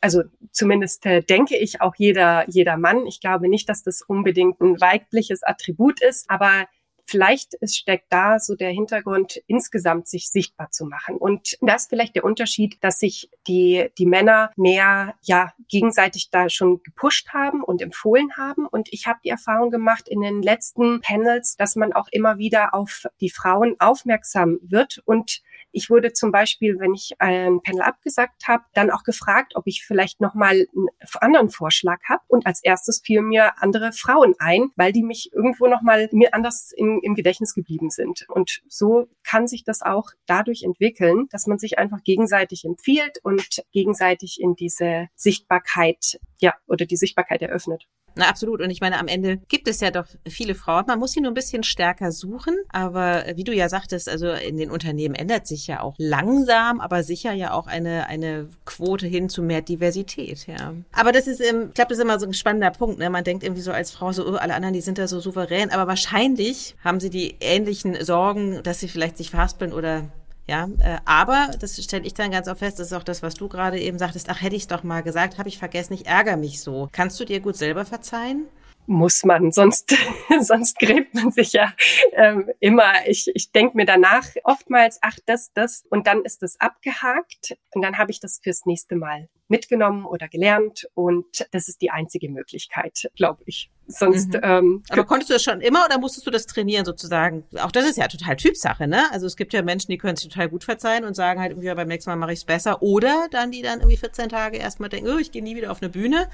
[0.00, 0.22] also
[0.52, 3.06] zumindest äh, denke ich auch jeder, jeder Mann.
[3.06, 6.66] Ich glaube nicht, dass das unbedingt ein weibliches Attribut ist, aber
[7.06, 11.16] vielleicht es steckt da so der Hintergrund, insgesamt sich sichtbar zu machen.
[11.16, 16.48] Und das ist vielleicht der Unterschied, dass sich die, die Männer mehr, ja, gegenseitig da
[16.48, 18.66] schon gepusht haben und empfohlen haben.
[18.66, 22.74] Und ich habe die Erfahrung gemacht in den letzten Panels, dass man auch immer wieder
[22.74, 25.42] auf die Frauen aufmerksam wird und
[25.76, 29.84] ich wurde zum Beispiel, wenn ich ein Panel abgesagt habe, dann auch gefragt, ob ich
[29.84, 30.88] vielleicht nochmal einen
[31.20, 32.22] anderen Vorschlag habe.
[32.28, 36.72] Und als erstes fielen mir andere Frauen ein, weil die mich irgendwo nochmal mir anders
[36.74, 38.24] in, im Gedächtnis geblieben sind.
[38.30, 43.62] Und so kann sich das auch dadurch entwickeln, dass man sich einfach gegenseitig empfiehlt und
[43.72, 47.86] gegenseitig in diese Sichtbarkeit, ja, oder die Sichtbarkeit eröffnet.
[48.16, 48.62] Na, absolut.
[48.62, 50.84] Und ich meine, am Ende gibt es ja doch viele Frauen.
[50.86, 52.54] Man muss sie nur ein bisschen stärker suchen.
[52.70, 57.02] Aber wie du ja sagtest, also in den Unternehmen ändert sich ja auch langsam, aber
[57.02, 60.74] sicher ja auch eine, eine Quote hin zu mehr Diversität, ja.
[60.92, 62.98] Aber das ist, ich glaube, das ist immer so ein spannender Punkt.
[62.98, 63.10] Ne?
[63.10, 65.70] Man denkt irgendwie so als Frau so, oh, alle anderen, die sind da so souverän.
[65.70, 70.10] Aber wahrscheinlich haben sie die ähnlichen Sorgen, dass sie vielleicht sich verhaspeln oder
[70.48, 73.34] ja, äh, aber das stelle ich dann ganz oft fest, das ist auch das, was
[73.34, 76.06] du gerade eben sagtest, ach, hätte ich es doch mal gesagt, habe ich vergessen, ich
[76.06, 76.88] ärgere mich so.
[76.92, 78.46] Kannst du dir gut selber verzeihen?
[78.86, 79.94] muss man, sonst,
[80.40, 81.72] sonst gräbt man sich ja
[82.12, 82.92] ähm, immer.
[83.06, 87.82] Ich, ich denke mir danach oftmals, ach, das, das, und dann ist es abgehakt und
[87.82, 92.28] dann habe ich das fürs nächste Mal mitgenommen oder gelernt und das ist die einzige
[92.28, 93.70] Möglichkeit, glaube ich.
[93.88, 94.34] Sonst.
[94.34, 94.40] Mhm.
[94.42, 97.44] Ähm, Aber konntest du das schon immer oder musstest du das trainieren sozusagen?
[97.60, 99.04] Auch das ist ja total Typsache, ne?
[99.12, 101.72] Also es gibt ja Menschen, die können es total gut verzeihen und sagen halt irgendwie
[101.72, 102.82] beim nächsten Mal mache ich es besser.
[102.82, 105.82] Oder dann die dann irgendwie 14 Tage erstmal denken, oh, ich gehe nie wieder auf
[105.82, 106.28] eine Bühne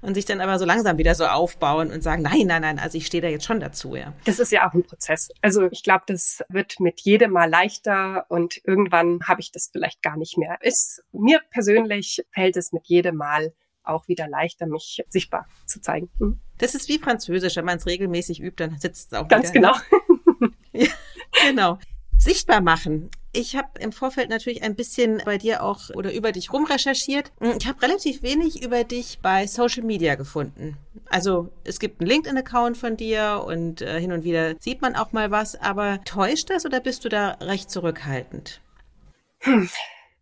[0.00, 2.98] und sich dann aber so langsam wieder so aufbauen und sagen, nein, nein, nein, also
[2.98, 4.12] ich stehe da jetzt schon dazu, ja.
[4.24, 5.30] Das ist ja auch ein Prozess.
[5.40, 10.02] Also ich glaube, das wird mit jedem Mal leichter und irgendwann habe ich das vielleicht
[10.02, 10.58] gar nicht mehr.
[10.60, 13.52] Ist mir persönlich fällt es mit jedem Mal
[13.84, 16.10] auch wieder leichter, mich sichtbar zu zeigen.
[16.18, 16.40] Mhm.
[16.58, 17.56] Das ist wie Französisch.
[17.56, 19.74] Wenn man es regelmäßig übt, dann sitzt es auch Ganz wieder.
[20.72, 20.86] genau.
[21.46, 21.78] genau.
[22.16, 23.10] Sichtbar machen.
[23.32, 27.32] Ich habe im Vorfeld natürlich ein bisschen bei dir auch oder über dich rumrecherchiert.
[27.58, 30.76] Ich habe relativ wenig über dich bei Social Media gefunden.
[31.10, 35.12] Also es gibt einen LinkedIn-Account von dir und äh, hin und wieder sieht man auch
[35.12, 38.60] mal was, aber täuscht das oder bist du da recht zurückhaltend?
[39.40, 39.68] Hm.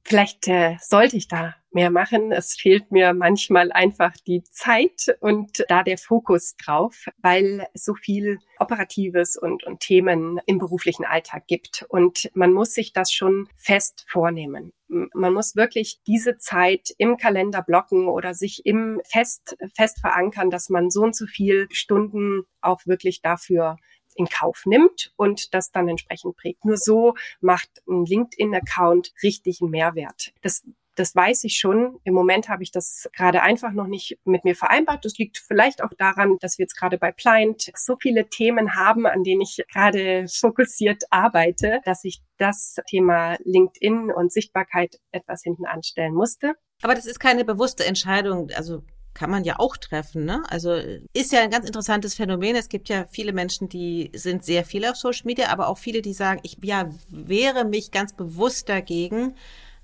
[0.02, 2.32] Vielleicht äh, sollte ich da mehr machen.
[2.32, 8.38] Es fehlt mir manchmal einfach die Zeit und da der Fokus drauf, weil so viel
[8.58, 11.84] Operatives und, und Themen im beruflichen Alltag gibt.
[11.88, 14.72] Und man muss sich das schon fest vornehmen.
[14.88, 20.68] Man muss wirklich diese Zeit im Kalender blocken oder sich im fest, fest verankern, dass
[20.68, 23.76] man so und so viel Stunden auch wirklich dafür
[24.14, 26.64] in Kauf nimmt und das dann entsprechend prägt.
[26.64, 30.32] Nur so macht ein LinkedIn-Account richtig einen Mehrwert.
[30.42, 31.98] Das das weiß ich schon.
[32.04, 35.04] Im Moment habe ich das gerade einfach noch nicht mit mir vereinbart.
[35.04, 39.06] Das liegt vielleicht auch daran, dass wir jetzt gerade bei Pliant so viele Themen haben,
[39.06, 45.66] an denen ich gerade fokussiert arbeite, dass ich das Thema LinkedIn und Sichtbarkeit etwas hinten
[45.66, 46.54] anstellen musste.
[46.82, 48.50] Aber das ist keine bewusste Entscheidung.
[48.54, 48.82] Also
[49.14, 50.24] kann man ja auch treffen.
[50.24, 50.42] Ne?
[50.48, 50.72] Also
[51.12, 52.56] ist ja ein ganz interessantes Phänomen.
[52.56, 56.02] Es gibt ja viele Menschen, die sind sehr viel auf Social Media, aber auch viele,
[56.02, 59.34] die sagen, ich ja, wehre mich ganz bewusst dagegen,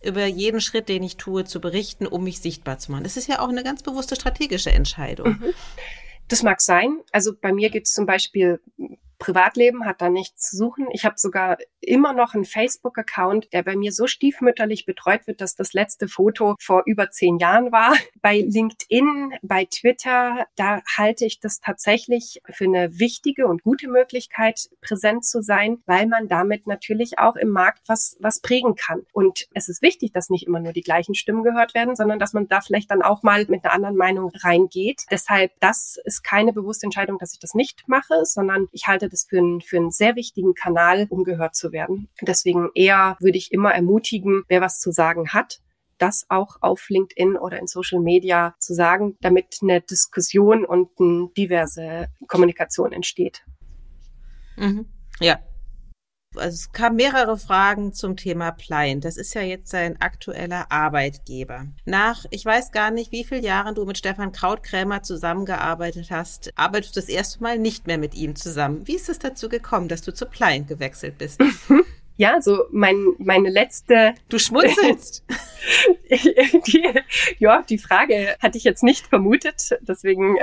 [0.02, 3.04] über jeden Schritt, den ich tue, zu berichten, um mich sichtbar zu machen.
[3.04, 5.38] Das ist ja auch eine ganz bewusste strategische Entscheidung.
[5.40, 5.54] Mhm.
[6.28, 7.00] Das mag sein.
[7.10, 8.60] Also bei mir geht es zum Beispiel
[9.18, 10.86] Privatleben hat da nichts zu suchen.
[10.92, 15.56] Ich habe sogar immer noch einen Facebook-Account, der bei mir so stiefmütterlich betreut wird, dass
[15.56, 17.94] das letzte Foto vor über zehn Jahren war.
[18.20, 24.68] Bei LinkedIn, bei Twitter, da halte ich das tatsächlich für eine wichtige und gute Möglichkeit,
[24.80, 29.06] präsent zu sein, weil man damit natürlich auch im Markt was, was prägen kann.
[29.12, 32.32] Und es ist wichtig, dass nicht immer nur die gleichen Stimmen gehört werden, sondern dass
[32.32, 35.04] man da vielleicht dann auch mal mit einer anderen Meinung reingeht.
[35.10, 39.26] Deshalb, das ist keine bewusste Entscheidung, dass ich das nicht mache, sondern ich halte das
[39.28, 42.08] für einen, für einen sehr wichtigen Kanal, um gehört zu werden.
[42.20, 45.60] Deswegen eher würde ich immer ermutigen, wer was zu sagen hat,
[45.98, 51.28] das auch auf LinkedIn oder in Social Media zu sagen, damit eine Diskussion und eine
[51.36, 53.44] diverse Kommunikation entsteht.
[54.56, 54.86] Mhm.
[55.20, 55.40] Ja,
[56.36, 59.00] also es kamen mehrere Fragen zum Thema Plein.
[59.00, 61.66] Das ist ja jetzt sein aktueller Arbeitgeber.
[61.84, 66.96] Nach, ich weiß gar nicht, wie viele Jahren du mit Stefan Krautkrämer zusammengearbeitet hast, arbeitest
[66.96, 68.86] du das erste Mal nicht mehr mit ihm zusammen.
[68.86, 71.40] Wie ist es dazu gekommen, dass du zu Plein gewechselt bist?
[72.20, 74.12] Ja, so mein, meine letzte.
[74.28, 75.24] Du schmunzelst.
[76.10, 76.94] die,
[77.38, 80.36] ja, die Frage hatte ich jetzt nicht vermutet, deswegen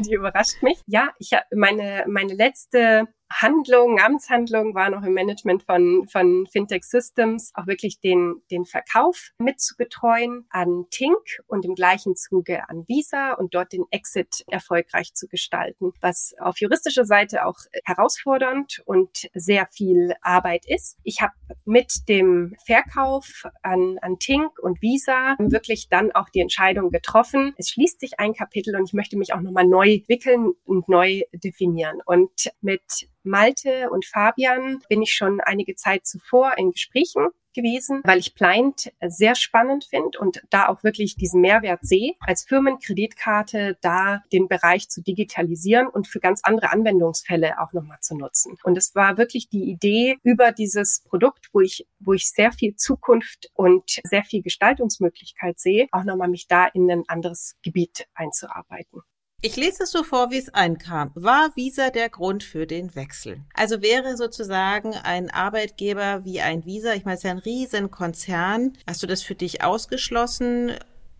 [0.00, 0.78] die überrascht mich.
[0.86, 7.52] Ja, ich meine meine letzte Handlung, Amtshandlung war noch im Management von, von Fintech Systems,
[7.54, 13.54] auch wirklich den, den Verkauf mitzubetreuen an Tink und im gleichen Zuge an Visa und
[13.54, 20.14] dort den Exit erfolgreich zu gestalten, was auf juristischer Seite auch herausfordernd und sehr viel
[20.22, 20.96] Arbeit ist.
[21.02, 26.90] Ich habe mit dem Verkauf an, an Tink und Visa wirklich dann auch die Entscheidung
[26.90, 27.54] getroffen.
[27.58, 31.22] Es schließt sich ein Kapitel und ich möchte mich auch nochmal neu wickeln und neu
[31.32, 32.00] definieren.
[32.04, 38.18] Und mit Malte und Fabian bin ich schon einige Zeit zuvor in Gesprächen gewesen, weil
[38.18, 44.22] ich Pliant sehr spannend finde und da auch wirklich diesen Mehrwert sehe, als Firmenkreditkarte da
[44.32, 48.56] den Bereich zu digitalisieren und für ganz andere Anwendungsfälle auch nochmal zu nutzen.
[48.62, 52.76] Und es war wirklich die Idee über dieses Produkt, wo ich, wo ich sehr viel
[52.76, 59.02] Zukunft und sehr viel Gestaltungsmöglichkeit sehe, auch nochmal mich da in ein anderes Gebiet einzuarbeiten.
[59.40, 61.12] Ich lese es so vor, wie es einkam.
[61.14, 63.40] War Visa der Grund für den Wechsel?
[63.54, 68.72] Also wäre sozusagen ein Arbeitgeber wie ein Visa, ich meine, es ist ja ein Riesenkonzern.
[68.84, 70.72] Hast du das für dich ausgeschlossen?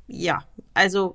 [0.09, 0.43] Ja,
[0.75, 1.15] also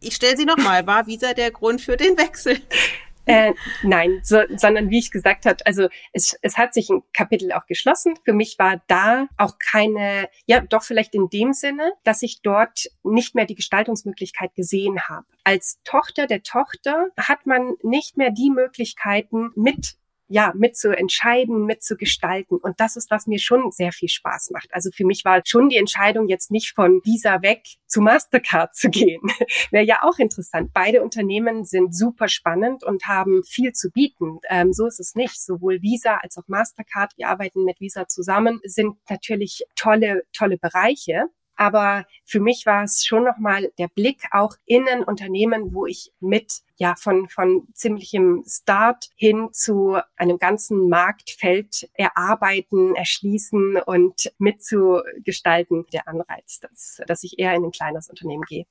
[0.00, 0.86] ich stelle sie nochmal.
[0.86, 2.60] War Visa der Grund für den Wechsel?
[3.24, 7.52] Äh, nein, so, sondern wie ich gesagt habe, also es, es hat sich ein Kapitel
[7.52, 8.14] auch geschlossen.
[8.24, 12.90] Für mich war da auch keine, ja doch vielleicht in dem Sinne, dass ich dort
[13.04, 15.26] nicht mehr die Gestaltungsmöglichkeit gesehen habe.
[15.44, 19.96] Als Tochter der Tochter hat man nicht mehr die Möglichkeiten mit
[20.32, 22.56] ja, mitzuentscheiden, mitzugestalten.
[22.56, 24.72] Und das ist, was mir schon sehr viel Spaß macht.
[24.72, 28.88] Also für mich war schon die Entscheidung, jetzt nicht von Visa weg zu Mastercard zu
[28.88, 29.20] gehen.
[29.70, 30.70] Wäre ja auch interessant.
[30.72, 34.38] Beide Unternehmen sind super spannend und haben viel zu bieten.
[34.48, 35.38] Ähm, so ist es nicht.
[35.38, 41.26] Sowohl Visa als auch Mastercard, wir arbeiten mit Visa zusammen, sind natürlich tolle, tolle Bereiche.
[41.56, 46.12] Aber für mich war es schon nochmal der Blick auch in ein Unternehmen, wo ich
[46.20, 55.86] mit, ja, von, von ziemlichem Start hin zu einem ganzen Marktfeld erarbeiten, erschließen und mitzugestalten,
[55.92, 58.66] der Anreiz, dass, dass ich eher in ein kleines Unternehmen gehe.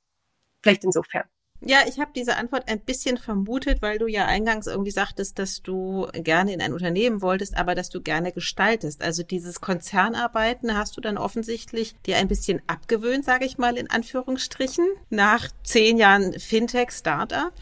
[0.62, 1.26] Vielleicht insofern.
[1.63, 5.62] Ja, ich habe diese Antwort ein bisschen vermutet, weil du ja eingangs irgendwie sagtest, dass
[5.62, 9.04] du gerne in ein Unternehmen wolltest, aber dass du gerne gestaltest.
[9.04, 13.91] Also dieses Konzernarbeiten hast du dann offensichtlich dir ein bisschen abgewöhnt, sage ich mal in
[13.91, 17.54] Anführungsstrichen, nach zehn Jahren Fintech-Startup.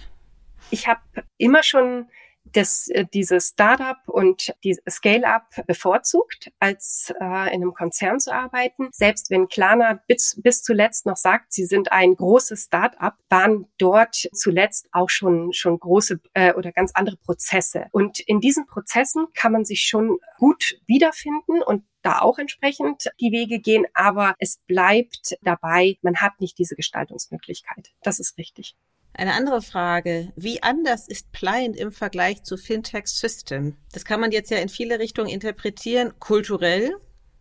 [0.71, 1.01] Ich habe
[1.37, 2.07] immer schon
[2.53, 8.89] das, äh, dieses Startup und die Scale-up bevorzugt, als äh, in einem Konzern zu arbeiten.
[8.91, 14.15] Selbst wenn Klarna bis, bis zuletzt noch sagt, sie sind ein großes Startup, waren dort
[14.33, 17.85] zuletzt auch schon, schon große äh, oder ganz andere Prozesse.
[17.91, 23.31] Und in diesen Prozessen kann man sich schon gut wiederfinden und da auch entsprechend die
[23.31, 27.89] Wege gehen, aber es bleibt dabei, man hat nicht diese Gestaltungsmöglichkeit.
[28.03, 28.75] Das ist richtig.
[29.13, 30.31] Eine andere Frage.
[30.35, 33.75] Wie anders ist Pliant im Vergleich zu Fintech System?
[33.91, 36.13] Das kann man jetzt ja in viele Richtungen interpretieren.
[36.19, 36.95] Kulturell.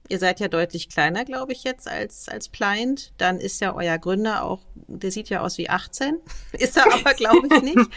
[0.08, 3.12] Ihr seid ja deutlich kleiner, glaube ich, jetzt als, als Pliant.
[3.18, 6.18] Dann ist ja euer Gründer auch, der sieht ja aus wie 18.
[6.52, 7.76] Ist er aber, glaube ich, nicht.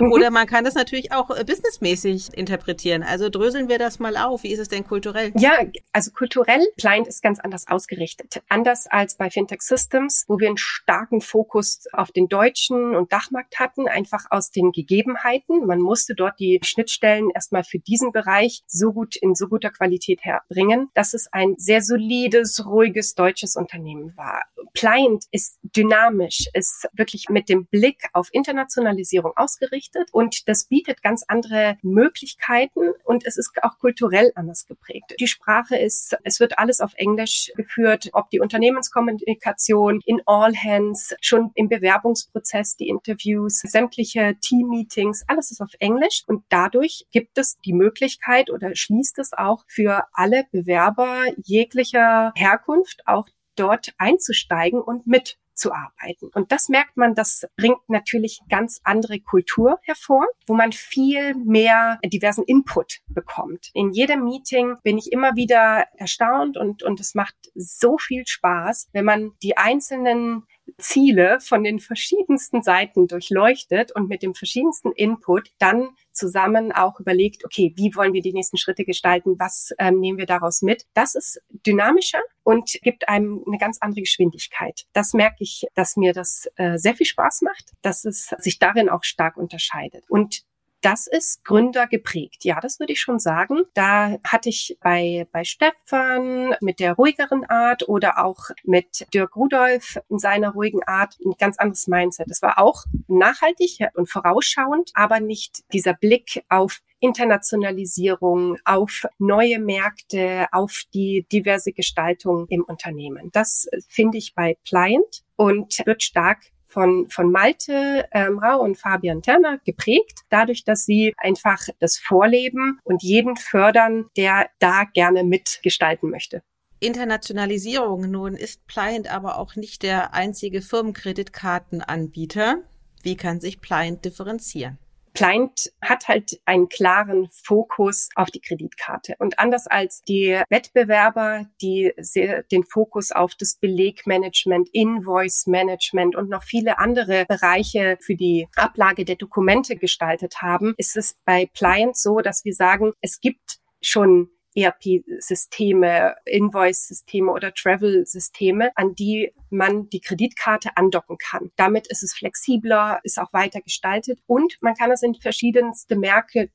[0.00, 3.02] Oder man kann das natürlich auch äh, businessmäßig interpretieren.
[3.02, 4.42] Also dröseln wir das mal auf.
[4.42, 5.32] Wie ist es denn kulturell?
[5.36, 5.58] Ja,
[5.92, 8.42] also kulturell, Client ist ganz anders ausgerichtet.
[8.48, 13.58] Anders als bei Fintech Systems, wo wir einen starken Fokus auf den deutschen und Dachmarkt
[13.58, 15.66] hatten, einfach aus den Gegebenheiten.
[15.66, 20.20] Man musste dort die Schnittstellen erstmal für diesen Bereich so gut in so guter Qualität
[20.22, 24.42] herbringen, dass es ein sehr solides, ruhiges deutsches Unternehmen war.
[24.74, 31.24] Client ist dynamisch, ist wirklich mit dem Blick auf Internationalisierung ausgerichtet und das bietet ganz
[31.26, 35.14] andere Möglichkeiten und es ist auch kulturell anders geprägt.
[35.20, 41.14] Die Sprache ist, es wird alles auf Englisch geführt, ob die Unternehmenskommunikation in All Hands,
[41.20, 47.58] schon im Bewerbungsprozess, die Interviews, sämtliche Team-Meetings, alles ist auf Englisch und dadurch gibt es
[47.64, 55.06] die Möglichkeit oder schließt es auch für alle Bewerber jeglicher Herkunft auch dort einzusteigen und
[55.06, 56.30] mit zu arbeiten.
[56.34, 61.98] Und das merkt man, das bringt natürlich ganz andere Kultur hervor, wo man viel mehr
[62.04, 63.70] diversen Input bekommt.
[63.74, 68.88] In jedem Meeting bin ich immer wieder erstaunt und, und es macht so viel Spaß,
[68.92, 70.44] wenn man die einzelnen
[70.78, 77.44] Ziele von den verschiedensten Seiten durchleuchtet und mit dem verschiedensten Input dann zusammen auch überlegt,
[77.44, 80.84] okay, wie wollen wir die nächsten Schritte gestalten, was ähm, nehmen wir daraus mit.
[80.94, 84.82] Das ist dynamischer und gibt einem eine ganz andere Geschwindigkeit.
[84.92, 88.88] Das merke ich, dass mir das äh, sehr viel Spaß macht, dass es sich darin
[88.88, 90.04] auch stark unterscheidet.
[90.08, 90.42] Und
[90.82, 92.44] das ist Gründer geprägt.
[92.44, 93.62] Ja, das würde ich schon sagen.
[93.74, 99.98] Da hatte ich bei, bei Stefan mit der ruhigeren Art oder auch mit Dirk Rudolf
[100.08, 102.30] in seiner ruhigen Art ein ganz anderes Mindset.
[102.30, 110.46] Es war auch nachhaltig und vorausschauend, aber nicht dieser Blick auf Internationalisierung, auf neue Märkte,
[110.52, 113.30] auf die diverse Gestaltung im Unternehmen.
[113.32, 116.38] Das finde ich bei Pliant und wird stark
[116.72, 122.80] von, von Malte ähm, Rau und Fabian Terner geprägt, dadurch, dass sie einfach das Vorleben
[122.84, 126.42] und jeden fördern, der da gerne mitgestalten möchte.
[126.80, 132.62] Internationalisierung nun ist Pliant aber auch nicht der einzige Firmenkreditkartenanbieter.
[133.02, 134.78] Wie kann sich Pliant differenzieren?
[135.12, 139.14] Pliant hat halt einen klaren Fokus auf die Kreditkarte.
[139.18, 146.28] Und anders als die Wettbewerber, die sehr den Fokus auf das Belegmanagement, Invoice Management und
[146.28, 151.96] noch viele andere Bereiche für die Ablage der Dokumente gestaltet haben, ist es bei Pliant
[151.96, 160.00] so, dass wir sagen, es gibt schon ERP-Systeme, Invoice-Systeme oder Travel-Systeme, an die man die
[160.00, 161.50] Kreditkarte andocken kann.
[161.56, 166.50] Damit ist es flexibler, ist auch weiter gestaltet und man kann es in verschiedenste Märkte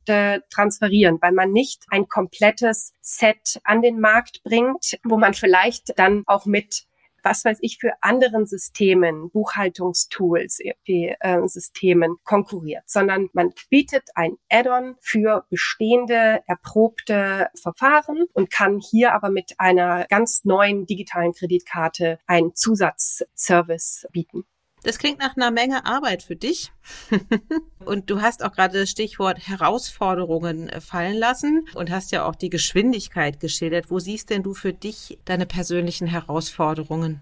[0.49, 6.23] transferieren, weil man nicht ein komplettes Set an den Markt bringt, wo man vielleicht dann
[6.25, 6.87] auch mit
[7.27, 15.45] was weiß ich, für anderen Systemen, Buchhaltungstools, ERP-Systemen konkurriert, sondern man bietet ein Add-on für
[15.49, 24.07] bestehende, erprobte Verfahren und kann hier aber mit einer ganz neuen digitalen Kreditkarte einen Zusatzservice
[24.11, 24.45] bieten.
[24.87, 26.71] Das klingt nach einer Menge Arbeit für dich.
[27.85, 32.35] und du hast auch gerade das Stichwort Herausforderungen äh, fallen lassen und hast ja auch
[32.35, 33.91] die Geschwindigkeit geschildert.
[33.91, 37.21] Wo siehst denn du für dich deine persönlichen Herausforderungen?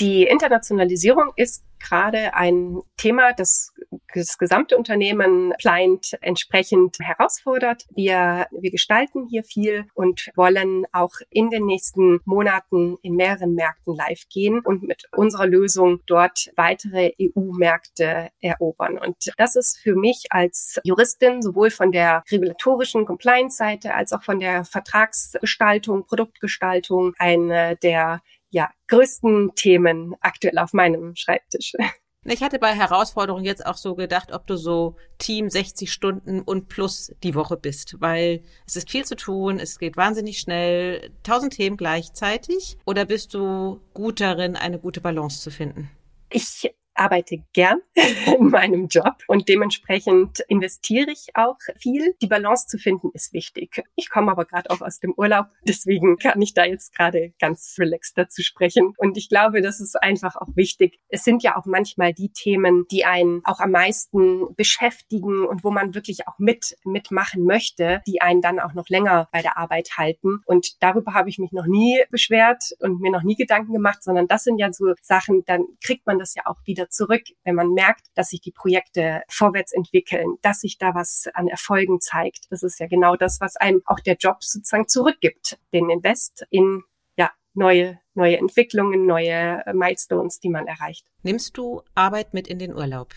[0.00, 3.74] Die Internationalisierung ist gerade ein Thema, das
[4.14, 7.84] das gesamte Unternehmen Client entsprechend herausfordert.
[7.94, 13.94] Wir, wir gestalten hier viel und wollen auch in den nächsten Monaten in mehreren Märkten
[13.94, 18.98] live gehen und mit unserer Lösung dort weitere EU-Märkte erobern.
[18.98, 24.40] Und das ist für mich als Juristin sowohl von der regulatorischen Compliance-Seite als auch von
[24.40, 28.20] der Vertragsgestaltung, Produktgestaltung eine der
[28.50, 31.72] ja, größten Themen aktuell auf meinem Schreibtisch.
[32.30, 36.68] Ich hatte bei Herausforderungen jetzt auch so gedacht, ob du so Team 60 Stunden und
[36.68, 41.54] plus die Woche bist, weil es ist viel zu tun, es geht wahnsinnig schnell, tausend
[41.54, 42.76] Themen gleichzeitig.
[42.84, 45.90] Oder bist du gut darin, eine gute Balance zu finden?
[46.30, 47.80] Ich arbeite gern
[48.38, 52.14] in meinem Job und dementsprechend investiere ich auch viel.
[52.20, 53.82] Die Balance zu finden ist wichtig.
[53.94, 57.76] Ich komme aber gerade auch aus dem Urlaub, deswegen kann ich da jetzt gerade ganz
[57.78, 58.94] relaxed dazu sprechen.
[58.96, 60.98] Und ich glaube, das ist einfach auch wichtig.
[61.08, 65.70] Es sind ja auch manchmal die Themen, die einen auch am meisten beschäftigen und wo
[65.70, 69.90] man wirklich auch mit mitmachen möchte, die einen dann auch noch länger bei der Arbeit
[69.96, 70.40] halten.
[70.46, 74.26] Und darüber habe ich mich noch nie beschwert und mir noch nie Gedanken gemacht, sondern
[74.26, 77.72] das sind ja so Sachen, dann kriegt man das ja auch wieder zurück, wenn man
[77.72, 82.46] merkt, dass sich die Projekte vorwärts entwickeln, dass sich da was an Erfolgen zeigt.
[82.50, 86.82] Das ist ja genau das, was einem auch der Job sozusagen zurückgibt, den Invest in
[87.16, 91.06] ja, neue, neue Entwicklungen, neue Milestones, die man erreicht.
[91.22, 93.14] Nimmst du Arbeit mit in den Urlaub?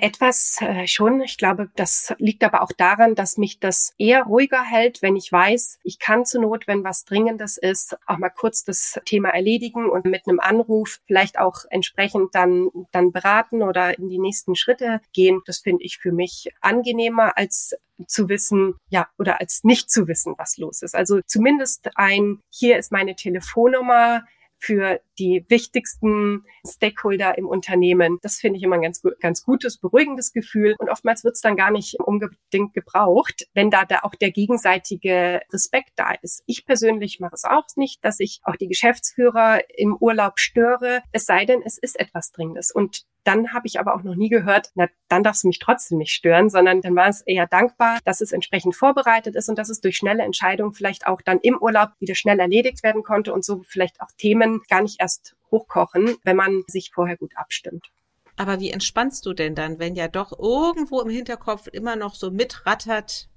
[0.00, 1.20] Etwas äh, schon.
[1.22, 5.32] Ich glaube, das liegt aber auch daran, dass mich das eher ruhiger hält, wenn ich
[5.32, 9.90] weiß, ich kann zur Not, wenn was Dringendes ist, auch mal kurz das Thema erledigen
[9.90, 15.00] und mit einem Anruf vielleicht auch entsprechend dann, dann beraten oder in die nächsten Schritte
[15.12, 15.42] gehen.
[15.46, 17.74] Das finde ich für mich angenehmer als
[18.06, 20.94] zu wissen, ja, oder als nicht zu wissen, was los ist.
[20.94, 24.22] Also zumindest ein, hier ist meine Telefonnummer,
[24.58, 28.18] für die wichtigsten Stakeholder im Unternehmen.
[28.22, 30.74] Das finde ich immer ein ganz, ganz gutes, beruhigendes Gefühl.
[30.78, 35.40] Und oftmals wird es dann gar nicht unbedingt gebraucht, wenn da, da auch der gegenseitige
[35.52, 36.42] Respekt da ist.
[36.46, 41.26] Ich persönlich mache es auch nicht, dass ich auch die Geschäftsführer im Urlaub störe, es
[41.26, 42.70] sei denn, es ist etwas Dringendes.
[42.70, 45.98] Und dann habe ich aber auch noch nie gehört, na, dann darfst du mich trotzdem
[45.98, 49.68] nicht stören, sondern dann war es eher dankbar, dass es entsprechend vorbereitet ist und dass
[49.68, 53.44] es durch schnelle Entscheidungen vielleicht auch dann im Urlaub wieder schnell erledigt werden konnte und
[53.44, 57.90] so vielleicht auch Themen gar nicht erst hochkochen, wenn man sich vorher gut abstimmt.
[58.36, 62.30] Aber wie entspannst du denn dann, wenn ja doch irgendwo im Hinterkopf immer noch so
[62.30, 63.28] mitrattert,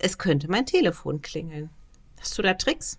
[0.00, 1.70] es könnte mein Telefon klingeln?
[2.18, 2.98] Hast du da Tricks?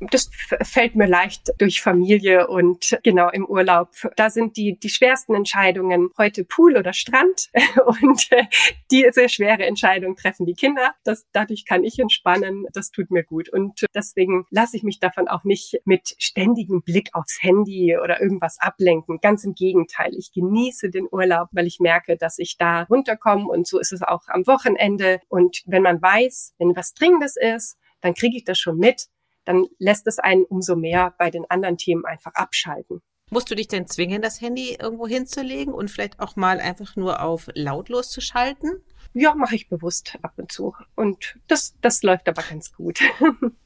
[0.00, 0.30] Das
[0.62, 3.90] fällt mir leicht durch Familie und genau im Urlaub.
[4.16, 7.50] Da sind die, die schwersten Entscheidungen heute Pool oder Strand
[8.02, 8.44] und äh,
[8.90, 10.94] die sehr schwere Entscheidung treffen die Kinder.
[11.04, 12.66] Das, dadurch kann ich entspannen.
[12.72, 13.50] Das tut mir gut.
[13.50, 18.58] Und deswegen lasse ich mich davon auch nicht mit ständigem Blick aufs Handy oder irgendwas
[18.58, 19.20] ablenken.
[19.20, 20.14] Ganz im Gegenteil.
[20.16, 24.02] Ich genieße den Urlaub, weil ich merke, dass ich da runterkomme und so ist es
[24.02, 25.20] auch am Wochenende.
[25.28, 29.08] Und wenn man weiß, wenn was Dringendes ist, dann kriege ich das schon mit
[29.44, 33.00] dann lässt es einen umso mehr bei den anderen Themen einfach abschalten.
[33.30, 37.22] Musst du dich denn zwingen, das Handy irgendwo hinzulegen und vielleicht auch mal einfach nur
[37.22, 38.82] auf lautlos zu schalten?
[39.12, 40.74] Ja, mache ich bewusst ab und zu.
[40.96, 43.00] Und das, das läuft aber ganz gut.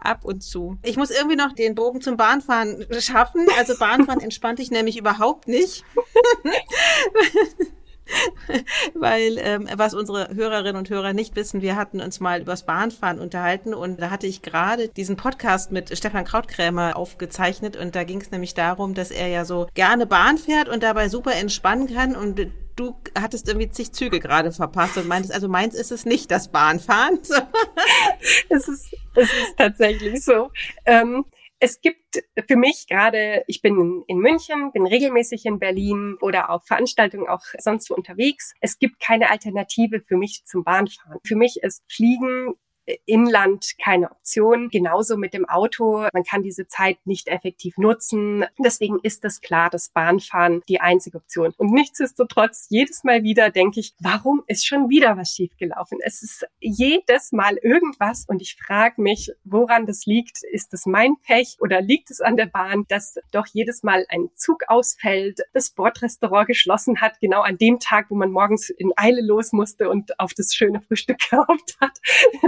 [0.00, 0.78] ab und zu.
[0.82, 3.46] Ich muss irgendwie noch den Bogen zum Bahnfahren schaffen.
[3.58, 5.84] Also Bahnfahren entspannt dich nämlich überhaupt nicht.
[8.94, 13.18] Weil ähm, was unsere Hörerinnen und Hörer nicht wissen, wir hatten uns mal übers Bahnfahren
[13.18, 18.20] unterhalten und da hatte ich gerade diesen Podcast mit Stefan Krautkrämer aufgezeichnet und da ging
[18.20, 22.16] es nämlich darum, dass er ja so gerne Bahn fährt und dabei super entspannen kann
[22.16, 22.38] und
[22.76, 26.48] du hattest irgendwie zig Züge gerade verpasst und meintest, also meins ist es nicht das
[26.48, 27.20] Bahnfahren.
[28.48, 30.50] Es, ist, es ist tatsächlich so.
[30.86, 31.26] Ähm,
[31.60, 36.66] es gibt für mich gerade, ich bin in München, bin regelmäßig in Berlin oder auf
[36.66, 38.54] Veranstaltungen auch sonst wo unterwegs.
[38.60, 41.20] Es gibt keine Alternative für mich zum Bahnfahren.
[41.26, 42.54] Für mich ist Fliegen
[43.06, 44.68] Inland keine Option.
[44.68, 46.06] Genauso mit dem Auto.
[46.12, 48.44] Man kann diese Zeit nicht effektiv nutzen.
[48.58, 51.52] Deswegen ist es klar, dass Bahnfahren die einzige Option.
[51.56, 55.98] Und nichtsdestotrotz, jedes Mal wieder denke ich, warum ist schon wieder was schiefgelaufen?
[56.02, 60.42] Es ist jedes Mal irgendwas und ich frage mich, woran das liegt.
[60.52, 64.28] Ist es mein Pech oder liegt es an der Bahn, dass doch jedes Mal ein
[64.34, 69.22] Zug ausfällt, das Bordrestaurant geschlossen hat, genau an dem Tag, wo man morgens in Eile
[69.22, 71.98] los musste und auf das schöne Frühstück gehofft hat,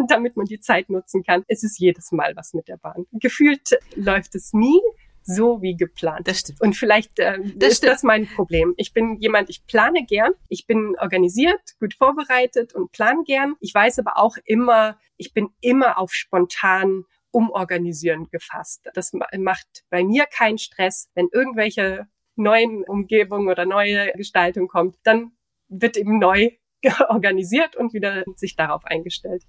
[0.09, 1.45] damit damit man die Zeit nutzen kann.
[1.47, 3.07] Es ist jedes Mal was mit der Bahn.
[3.12, 4.81] Gefühlt läuft es nie
[5.22, 6.29] so wie geplant.
[6.29, 6.61] Das stimmt.
[6.61, 7.93] Und vielleicht äh, das ist stimmt.
[7.93, 8.74] das mein Problem.
[8.77, 13.55] Ich bin jemand, ich plane gern, ich bin organisiert, gut vorbereitet und plan gern.
[13.61, 18.89] Ich weiß aber auch immer, ich bin immer auf spontan umorganisieren gefasst.
[18.95, 21.09] Das macht bei mir keinen Stress.
[21.14, 22.07] Wenn irgendwelche
[22.37, 25.33] neuen Umgebungen oder neue Gestaltung kommt, dann
[25.68, 26.51] wird eben neu
[27.09, 29.43] organisiert und wieder sich darauf eingestellt.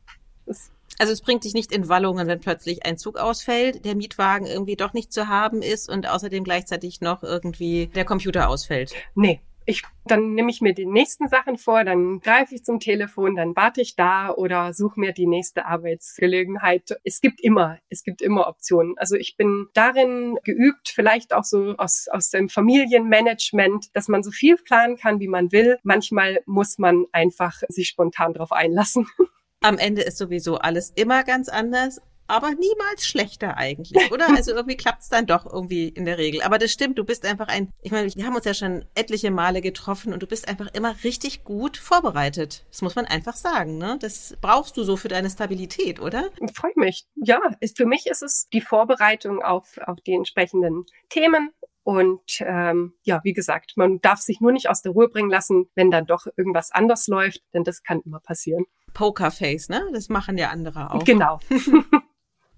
[0.47, 4.47] Das also es bringt dich nicht in Wallungen, wenn plötzlich ein Zug ausfällt, der Mietwagen
[4.47, 8.93] irgendwie doch nicht zu haben ist und außerdem gleichzeitig noch irgendwie der Computer ausfällt.
[9.13, 13.35] Nee, ich, dann nehme ich mir die nächsten Sachen vor, dann greife ich zum Telefon,
[13.35, 16.97] dann warte ich da oder suche mir die nächste Arbeitsgelegenheit.
[17.03, 18.97] Es gibt immer, es gibt immer Optionen.
[18.97, 24.31] Also ich bin darin geübt, vielleicht auch so aus, aus dem Familienmanagement, dass man so
[24.31, 25.77] viel planen kann, wie man will.
[25.83, 29.05] Manchmal muss man einfach sich spontan darauf einlassen.
[29.62, 34.28] Am Ende ist sowieso alles immer ganz anders aber niemals schlechter eigentlich, oder?
[34.38, 36.41] Also irgendwie klappt es dann doch irgendwie in der Regel.
[36.41, 39.32] Aber das stimmt, du bist einfach ein, ich meine, wir haben uns ja schon etliche
[39.32, 42.66] Male getroffen und du bist einfach immer richtig gut vorbereitet.
[42.70, 43.97] Das muss man einfach sagen, ne?
[43.99, 46.30] Das brauchst du so für deine Stabilität, oder?
[46.53, 47.08] Freue mich.
[47.16, 51.51] Ja, ist, für mich ist es die Vorbereitung auf, auf die entsprechenden Themen,
[51.88, 55.70] und ähm, ja, wie gesagt, man darf sich nur nicht aus der Ruhe bringen lassen,
[55.74, 58.66] wenn dann doch irgendwas anders läuft, denn das kann immer passieren.
[58.97, 59.87] Pokerface, ne?
[59.93, 61.03] Das machen ja andere auch.
[61.03, 61.39] Genau.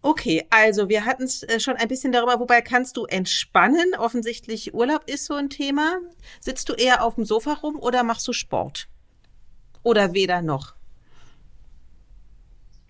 [0.01, 3.95] Okay, also wir hatten es äh, schon ein bisschen darüber, wobei kannst du entspannen?
[3.97, 5.97] Offensichtlich Urlaub ist so ein Thema.
[6.39, 8.87] Sitzt du eher auf dem Sofa rum oder machst du Sport?
[9.83, 10.73] Oder weder noch?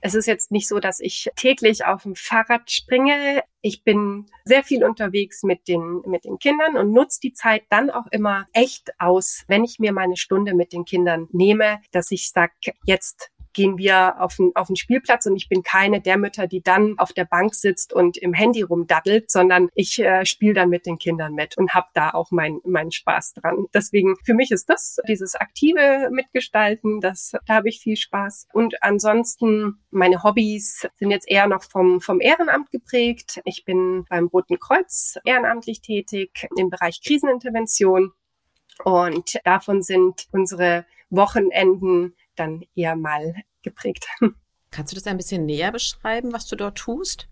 [0.01, 3.41] Es ist jetzt nicht so, dass ich täglich auf dem Fahrrad springe.
[3.61, 7.89] Ich bin sehr viel unterwegs mit den, mit den Kindern und nutze die Zeit dann
[7.89, 12.29] auch immer echt aus, wenn ich mir meine Stunde mit den Kindern nehme, dass ich
[12.29, 12.53] sage,
[12.85, 16.61] jetzt gehen wir auf den, auf den Spielplatz und ich bin keine der Mütter, die
[16.61, 20.85] dann auf der Bank sitzt und im Handy rumdaddelt, sondern ich äh, spiele dann mit
[20.85, 23.65] den Kindern mit und habe da auch meinen mein Spaß dran.
[23.73, 28.47] Deswegen für mich ist das dieses aktive Mitgestalten, das da habe ich viel Spaß.
[28.53, 33.41] Und ansonsten meine Hobbys sind jetzt eher noch vom vom Ehrenamt geprägt.
[33.45, 38.13] Ich bin beim Roten Kreuz ehrenamtlich tätig im Bereich Krisenintervention
[38.83, 44.07] und davon sind unsere Wochenenden dann eher mal geprägt.
[44.71, 47.27] Kannst du das ein bisschen näher beschreiben, was du dort tust?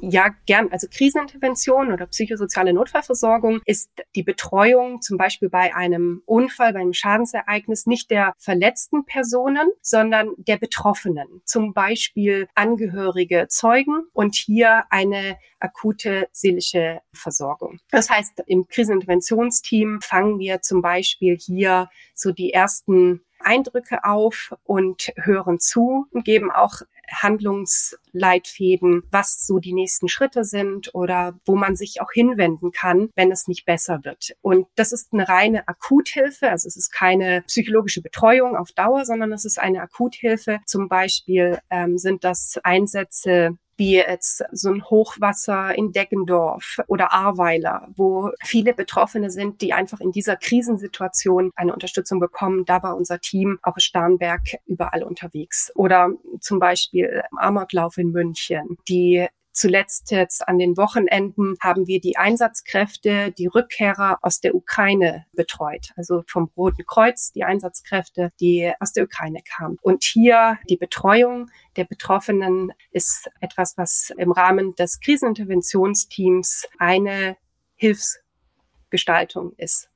[0.00, 0.70] Ja, gern.
[0.70, 6.92] Also Krisenintervention oder psychosoziale Notfallversorgung ist die Betreuung zum Beispiel bei einem Unfall, bei einem
[6.92, 11.42] Schadensereignis nicht der verletzten Personen, sondern der Betroffenen.
[11.44, 17.80] Zum Beispiel Angehörige, Zeugen und hier eine akute seelische Versorgung.
[17.90, 25.12] Das heißt, im Kriseninterventionsteam fangen wir zum Beispiel hier so die ersten Eindrücke auf und
[25.16, 31.76] hören zu und geben auch Handlungsleitfäden, was so die nächsten Schritte sind oder wo man
[31.76, 34.36] sich auch hinwenden kann, wenn es nicht besser wird.
[34.40, 39.32] Und das ist eine reine Akuthilfe, also es ist keine psychologische Betreuung auf Dauer, sondern
[39.32, 40.58] es ist eine Akuthilfe.
[40.66, 47.88] Zum Beispiel ähm, sind das Einsätze wie jetzt so ein Hochwasser in Deggendorf oder Ahrweiler,
[47.96, 52.64] wo viele Betroffene sind, die einfach in dieser Krisensituation eine Unterstützung bekommen.
[52.64, 55.72] Da war unser Team auch Starnberg überall unterwegs.
[55.74, 56.10] Oder
[56.40, 59.28] zum Beispiel Amoklauf in München, die
[59.58, 65.90] Zuletzt jetzt an den Wochenenden haben wir die Einsatzkräfte, die Rückkehrer aus der Ukraine betreut.
[65.96, 69.76] Also vom Roten Kreuz, die Einsatzkräfte, die aus der Ukraine kamen.
[69.82, 77.36] Und hier die Betreuung der Betroffenen ist etwas, was im Rahmen des Kriseninterventionsteams eine
[77.74, 79.90] Hilfsgestaltung ist.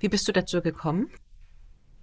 [0.00, 1.10] Wie bist du dazu gekommen?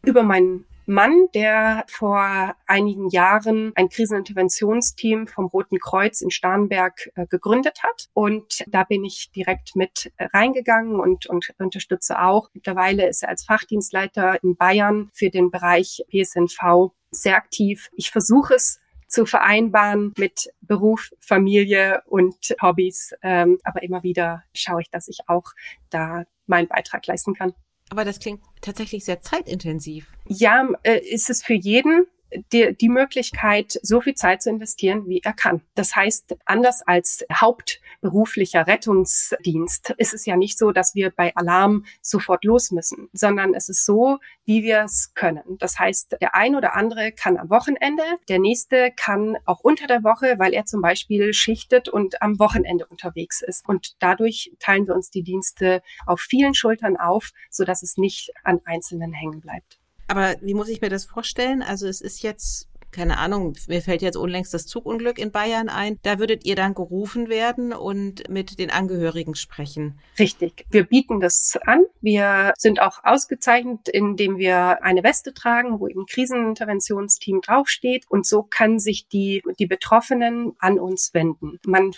[0.03, 7.25] Über meinen Mann, der vor einigen Jahren ein Kriseninterventionsteam vom Roten Kreuz in Starnberg äh,
[7.27, 8.09] gegründet hat.
[8.13, 12.49] Und da bin ich direkt mit reingegangen und, und unterstütze auch.
[12.53, 17.89] Mittlerweile ist er als Fachdienstleiter in Bayern für den Bereich PSNV sehr aktiv.
[17.95, 23.13] Ich versuche es zu vereinbaren mit Beruf, Familie und Hobbys.
[23.21, 25.53] Ähm, aber immer wieder schaue ich, dass ich auch
[25.89, 27.53] da meinen Beitrag leisten kann.
[27.89, 30.07] Aber das klingt tatsächlich sehr zeitintensiv.
[30.27, 32.07] Ja, äh, ist es für jeden
[32.51, 35.61] die, die Möglichkeit, so viel Zeit zu investieren, wie er kann.
[35.75, 41.85] Das heißt, anders als hauptberuflicher Rettungsdienst ist es ja nicht so, dass wir bei Alarm
[42.01, 45.43] sofort los müssen, sondern es ist so, wie wir es können.
[45.59, 50.03] Das heißt, der ein oder andere kann am Wochenende, der nächste kann auch unter der
[50.03, 53.67] Woche, weil er zum Beispiel schichtet und am Wochenende unterwegs ist.
[53.67, 58.31] Und dadurch teilen wir uns die Dienste auf vielen Schultern auf, so dass es nicht
[58.43, 59.79] an Einzelnen hängen bleibt.
[60.07, 61.61] Aber wie muss ich mir das vorstellen?
[61.61, 65.99] Also es ist jetzt keine Ahnung, mir fällt jetzt unlängst das Zugunglück in Bayern ein.
[66.03, 69.99] Da würdet ihr dann gerufen werden und mit den Angehörigen sprechen.
[70.17, 70.65] Richtig.
[70.71, 71.83] Wir bieten das an.
[71.99, 78.05] Wir sind auch ausgezeichnet, indem wir eine Weste tragen, wo eben Kriseninterventionsteam draufsteht.
[78.07, 81.59] Und so können sich die, die Betroffenen an uns wenden.
[81.65, 81.91] Man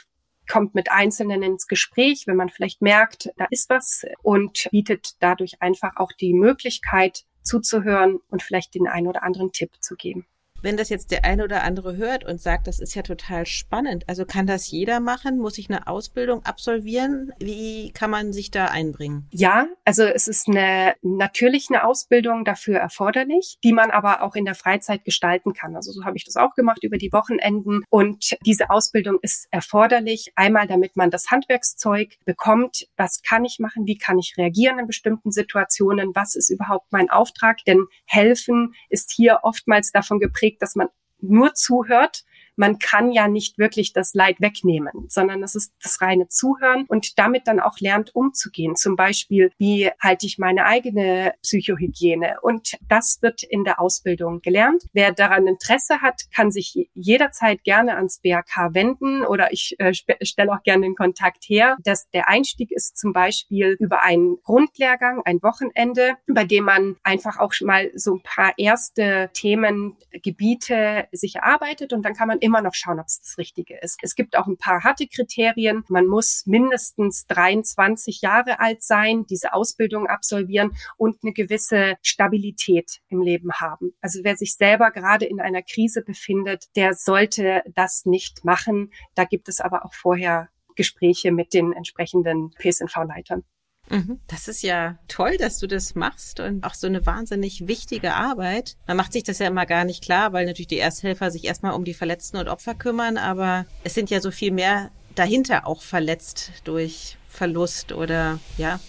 [0.50, 5.62] kommt mit Einzelnen ins Gespräch, wenn man vielleicht merkt, da ist was und bietet dadurch
[5.62, 10.28] einfach auch die Möglichkeit, zuzuhören und vielleicht den einen oder anderen Tipp zu geben.
[10.68, 14.04] Wenn das jetzt der eine oder andere hört und sagt, das ist ja total spannend,
[14.10, 15.40] also kann das jeder machen?
[15.40, 17.32] Muss ich eine Ausbildung absolvieren?
[17.40, 19.30] Wie kann man sich da einbringen?
[19.32, 24.44] Ja, also es ist eine natürlich eine Ausbildung dafür erforderlich, die man aber auch in
[24.44, 25.74] der Freizeit gestalten kann.
[25.74, 30.34] Also so habe ich das auch gemacht über die Wochenenden und diese Ausbildung ist erforderlich,
[30.36, 34.88] einmal damit man das Handwerkszeug bekommt, was kann ich machen, wie kann ich reagieren in
[34.88, 40.76] bestimmten Situationen, was ist überhaupt mein Auftrag, denn helfen ist hier oftmals davon geprägt, dass
[40.76, 40.90] man
[41.20, 42.24] nur zuhört
[42.58, 47.18] man kann ja nicht wirklich das Leid wegnehmen, sondern es ist das reine Zuhören und
[47.18, 48.76] damit dann auch lernt umzugehen.
[48.76, 52.38] Zum Beispiel, wie halte ich meine eigene Psychohygiene?
[52.42, 54.84] Und das wird in der Ausbildung gelernt.
[54.94, 60.52] Wer daran Interesse hat, kann sich jederzeit gerne ans BRK wenden oder ich äh, stelle
[60.52, 61.78] auch gerne den Kontakt her.
[61.84, 67.38] Das, der Einstieg ist zum Beispiel über einen Grundlehrgang, ein Wochenende, bei dem man einfach
[67.38, 72.74] auch mal so ein paar erste Themengebiete sich erarbeitet und dann kann man immer noch
[72.74, 74.00] schauen, ob es das Richtige ist.
[74.02, 75.84] Es gibt auch ein paar harte Kriterien.
[75.90, 83.22] Man muss mindestens 23 Jahre alt sein, diese Ausbildung absolvieren und eine gewisse Stabilität im
[83.22, 83.94] Leben haben.
[84.00, 88.94] Also wer sich selber gerade in einer Krise befindet, der sollte das nicht machen.
[89.14, 93.44] Da gibt es aber auch vorher Gespräche mit den entsprechenden PSNV-Leitern.
[93.90, 94.20] Mhm.
[94.28, 98.76] Das ist ja toll, dass du das machst und auch so eine wahnsinnig wichtige Arbeit.
[98.86, 101.74] Man macht sich das ja immer gar nicht klar, weil natürlich die Ersthelfer sich erstmal
[101.74, 105.82] um die Verletzten und Opfer kümmern, aber es sind ja so viel mehr dahinter auch
[105.82, 108.80] verletzt durch Verlust oder ja,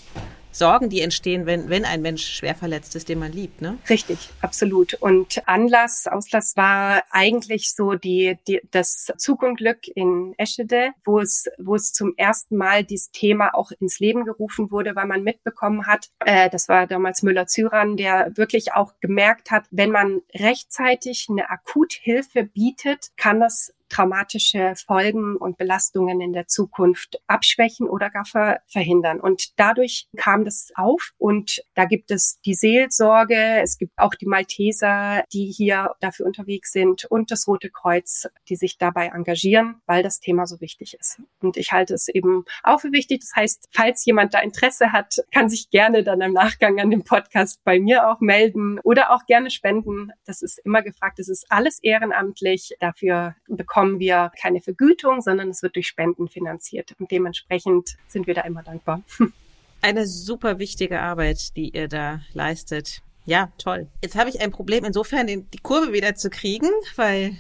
[0.59, 3.79] Sorgen, die entstehen, wenn, wenn ein Mensch schwer verletzt ist, den man liebt, ne?
[3.89, 4.95] Richtig, absolut.
[4.95, 11.75] Und Anlass, Auslass war eigentlich so die, die das Zugunglück in Eschede, wo es, wo
[11.75, 16.09] es zum ersten Mal dieses Thema auch ins Leben gerufen wurde, weil man mitbekommen hat,
[16.25, 22.45] äh, das war damals Müller-Zyran, der wirklich auch gemerkt hat, wenn man rechtzeitig eine Akuthilfe
[22.45, 29.21] bietet, kann das traumatische Folgen und Belastungen in der Zukunft abschwächen oder gar ver verhindern.
[29.21, 34.27] Und dadurch kam das auf und da gibt es die Seelsorge, es gibt auch die
[34.27, 40.03] Malteser, die hier dafür unterwegs sind und das Rote Kreuz, die sich dabei engagieren, weil
[40.03, 41.21] das Thema so wichtig ist.
[41.41, 43.21] Und ich halte es eben auch für wichtig.
[43.21, 47.05] Das heißt, falls jemand da Interesse hat, kann sich gerne dann im Nachgang an dem
[47.05, 50.13] Podcast bei mir auch melden oder auch gerne spenden.
[50.27, 51.19] Das ist immer gefragt.
[51.19, 52.75] Es ist alles ehrenamtlich.
[52.81, 56.97] Dafür bekommt bekommen wir keine Vergütung, sondern es wird durch Spenden finanziert.
[56.99, 59.03] Und dementsprechend sind wir da immer dankbar.
[59.83, 63.03] Eine super wichtige Arbeit, die ihr da leistet.
[63.25, 63.87] Ja, toll.
[64.03, 67.37] Jetzt habe ich ein Problem, insofern die Kurve wieder zu kriegen, weil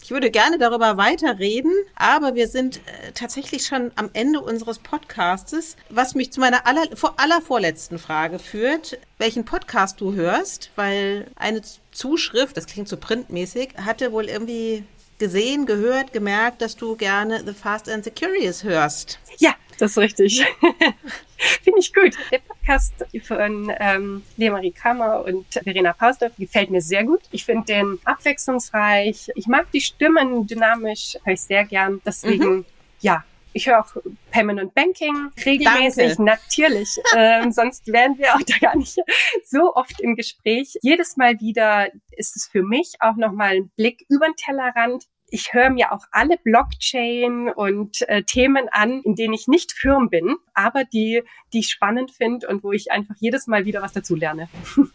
[0.00, 5.74] ich würde gerne darüber weiterreden, aber wir sind äh, tatsächlich schon am Ende unseres Podcastes,
[5.90, 11.26] was mich zu meiner aller, vor, aller vorletzten Frage führt, welchen Podcast du hörst, weil
[11.34, 14.84] eine Zuschrift, das klingt so printmäßig, hatte wohl irgendwie
[15.18, 19.18] gesehen, gehört, gemerkt, dass du gerne The Fast and the Curious hörst.
[19.38, 20.44] Ja, das ist richtig.
[21.62, 22.16] Finde ich gut.
[22.32, 27.20] Der Podcast von ähm, Lea-Marie Kammer und Verena Pausdorf gefällt mir sehr gut.
[27.30, 29.30] Ich finde den abwechslungsreich.
[29.36, 32.00] Ich mag die Stimmen dynamisch, höre ich sehr gern.
[32.04, 32.64] Deswegen, mhm.
[33.00, 33.24] ja,
[33.58, 33.96] ich höre auch
[34.30, 36.22] Payment Banking regelmäßig, Danke.
[36.22, 36.96] natürlich.
[37.16, 38.96] ähm, sonst wären wir auch da gar nicht
[39.44, 40.78] so oft im Gespräch.
[40.80, 45.06] Jedes Mal wieder ist es für mich auch nochmal ein Blick über den Tellerrand.
[45.30, 50.08] Ich höre mir auch alle Blockchain und äh, Themen an, in denen ich nicht firm
[50.08, 53.92] bin, aber die, die ich spannend finde und wo ich einfach jedes Mal wieder was
[53.92, 54.48] dazu lerne.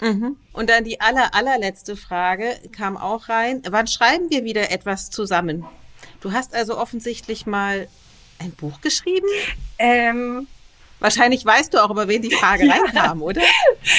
[0.00, 0.36] Mhm.
[0.52, 3.62] Und dann die aller, allerletzte Frage kam auch rein.
[3.70, 5.64] Wann schreiben wir wieder etwas zusammen?
[6.24, 7.86] Du hast also offensichtlich mal
[8.38, 9.28] ein Buch geschrieben?
[9.78, 10.46] Ähm,
[10.98, 12.76] Wahrscheinlich weißt du auch, über wen die Frage ja.
[12.76, 13.42] reinkam, oder?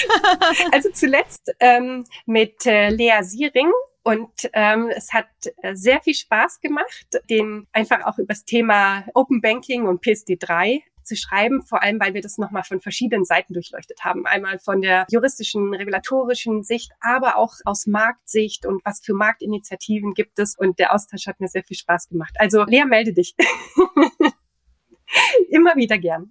[0.71, 3.71] also zuletzt ähm, mit äh, Lea Siering.
[4.01, 5.27] Und ähm, es hat
[5.61, 10.81] äh, sehr viel Spaß gemacht, den einfach auch über das Thema Open Banking und PSD3
[11.05, 14.25] zu schreiben, vor allem weil wir das nochmal von verschiedenen Seiten durchleuchtet haben.
[14.25, 20.39] Einmal von der juristischen, regulatorischen Sicht, aber auch aus Marktsicht und was für Marktinitiativen gibt
[20.39, 20.57] es.
[20.57, 22.35] Und der Austausch hat mir sehr viel Spaß gemacht.
[22.39, 23.35] Also Lea, melde dich.
[25.49, 26.29] Immer wieder gern.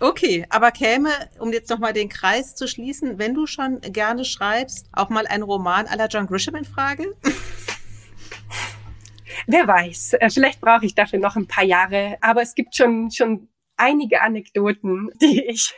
[0.00, 4.88] Okay, aber käme, um jetzt nochmal den Kreis zu schließen, wenn du schon gerne schreibst,
[4.92, 7.14] auch mal ein Roman aller John Grisham in Frage?
[9.46, 13.10] Wer weiß, äh, vielleicht brauche ich dafür noch ein paar Jahre, aber es gibt schon,
[13.10, 15.74] schon einige Anekdoten, die ich,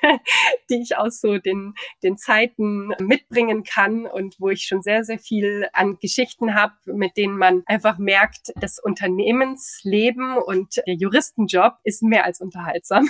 [0.70, 5.18] die ich aus so den, den Zeiten mitbringen kann und wo ich schon sehr, sehr
[5.18, 12.02] viel an Geschichten habe, mit denen man einfach merkt, das Unternehmensleben und der Juristenjob ist
[12.02, 13.08] mehr als unterhaltsam.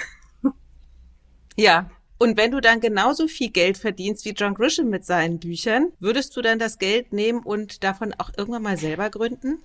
[1.58, 5.92] Ja, Und wenn du dann genauso viel Geld verdienst wie John Grisham mit seinen Büchern,
[6.00, 9.62] würdest du dann das Geld nehmen und davon auch irgendwann mal selber gründen?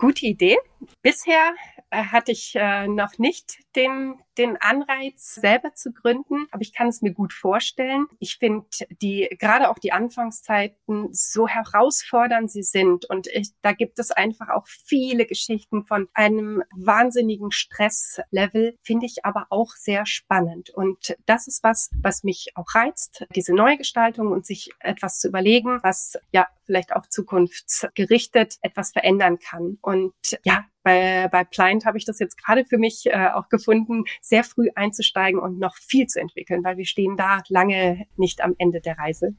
[0.00, 0.56] Gute Idee.
[1.02, 1.54] Bisher
[1.90, 6.88] äh, hatte ich äh, noch nicht den, den Anreiz, selber zu gründen, aber ich kann
[6.88, 8.06] es mir gut vorstellen.
[8.18, 8.66] Ich finde
[9.00, 14.48] die, gerade auch die Anfangszeiten so herausfordernd sie sind und ich, da gibt es einfach
[14.48, 21.46] auch viele Geschichten von einem wahnsinnigen Stresslevel, finde ich aber auch sehr spannend und das
[21.46, 26.48] ist was, was mich auch reizt, diese Neugestaltung und sich etwas zu überlegen, was ja
[26.64, 29.78] vielleicht auch zukunftsgerichtet etwas verändern kann.
[29.82, 30.14] Und
[30.44, 34.44] ja, bei, bei Pliant habe ich das jetzt gerade für mich äh, auch gefunden, sehr
[34.44, 38.80] früh einzusteigen und noch viel zu entwickeln, weil wir stehen da lange nicht am Ende
[38.80, 39.34] der Reise.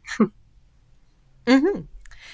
[1.48, 1.88] Mhm.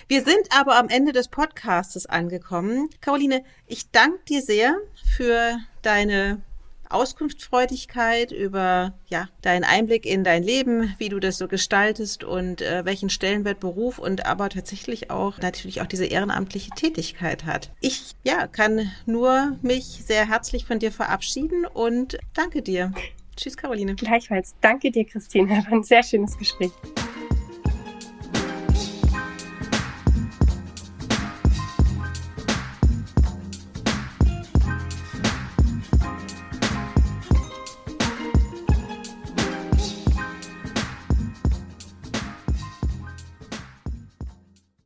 [0.10, 2.90] Wir sind aber am Ende des Podcastes angekommen.
[3.00, 4.76] Caroline, ich danke dir sehr
[5.16, 6.44] für deine
[6.90, 12.86] Auskunftsfreudigkeit, über ja, deinen Einblick in dein Leben, wie du das so gestaltest und äh,
[12.86, 17.72] welchen Stellenwert Beruf und aber tatsächlich auch natürlich auch diese ehrenamtliche Tätigkeit hat.
[17.82, 22.92] Ich ja, kann nur mich sehr herzlich von dir verabschieden und danke dir.
[23.36, 23.96] Tschüss, Caroline.
[23.96, 24.56] Gleichfalls.
[24.62, 25.50] Danke dir, Christine.
[25.50, 26.72] War ein sehr schönes Gespräch.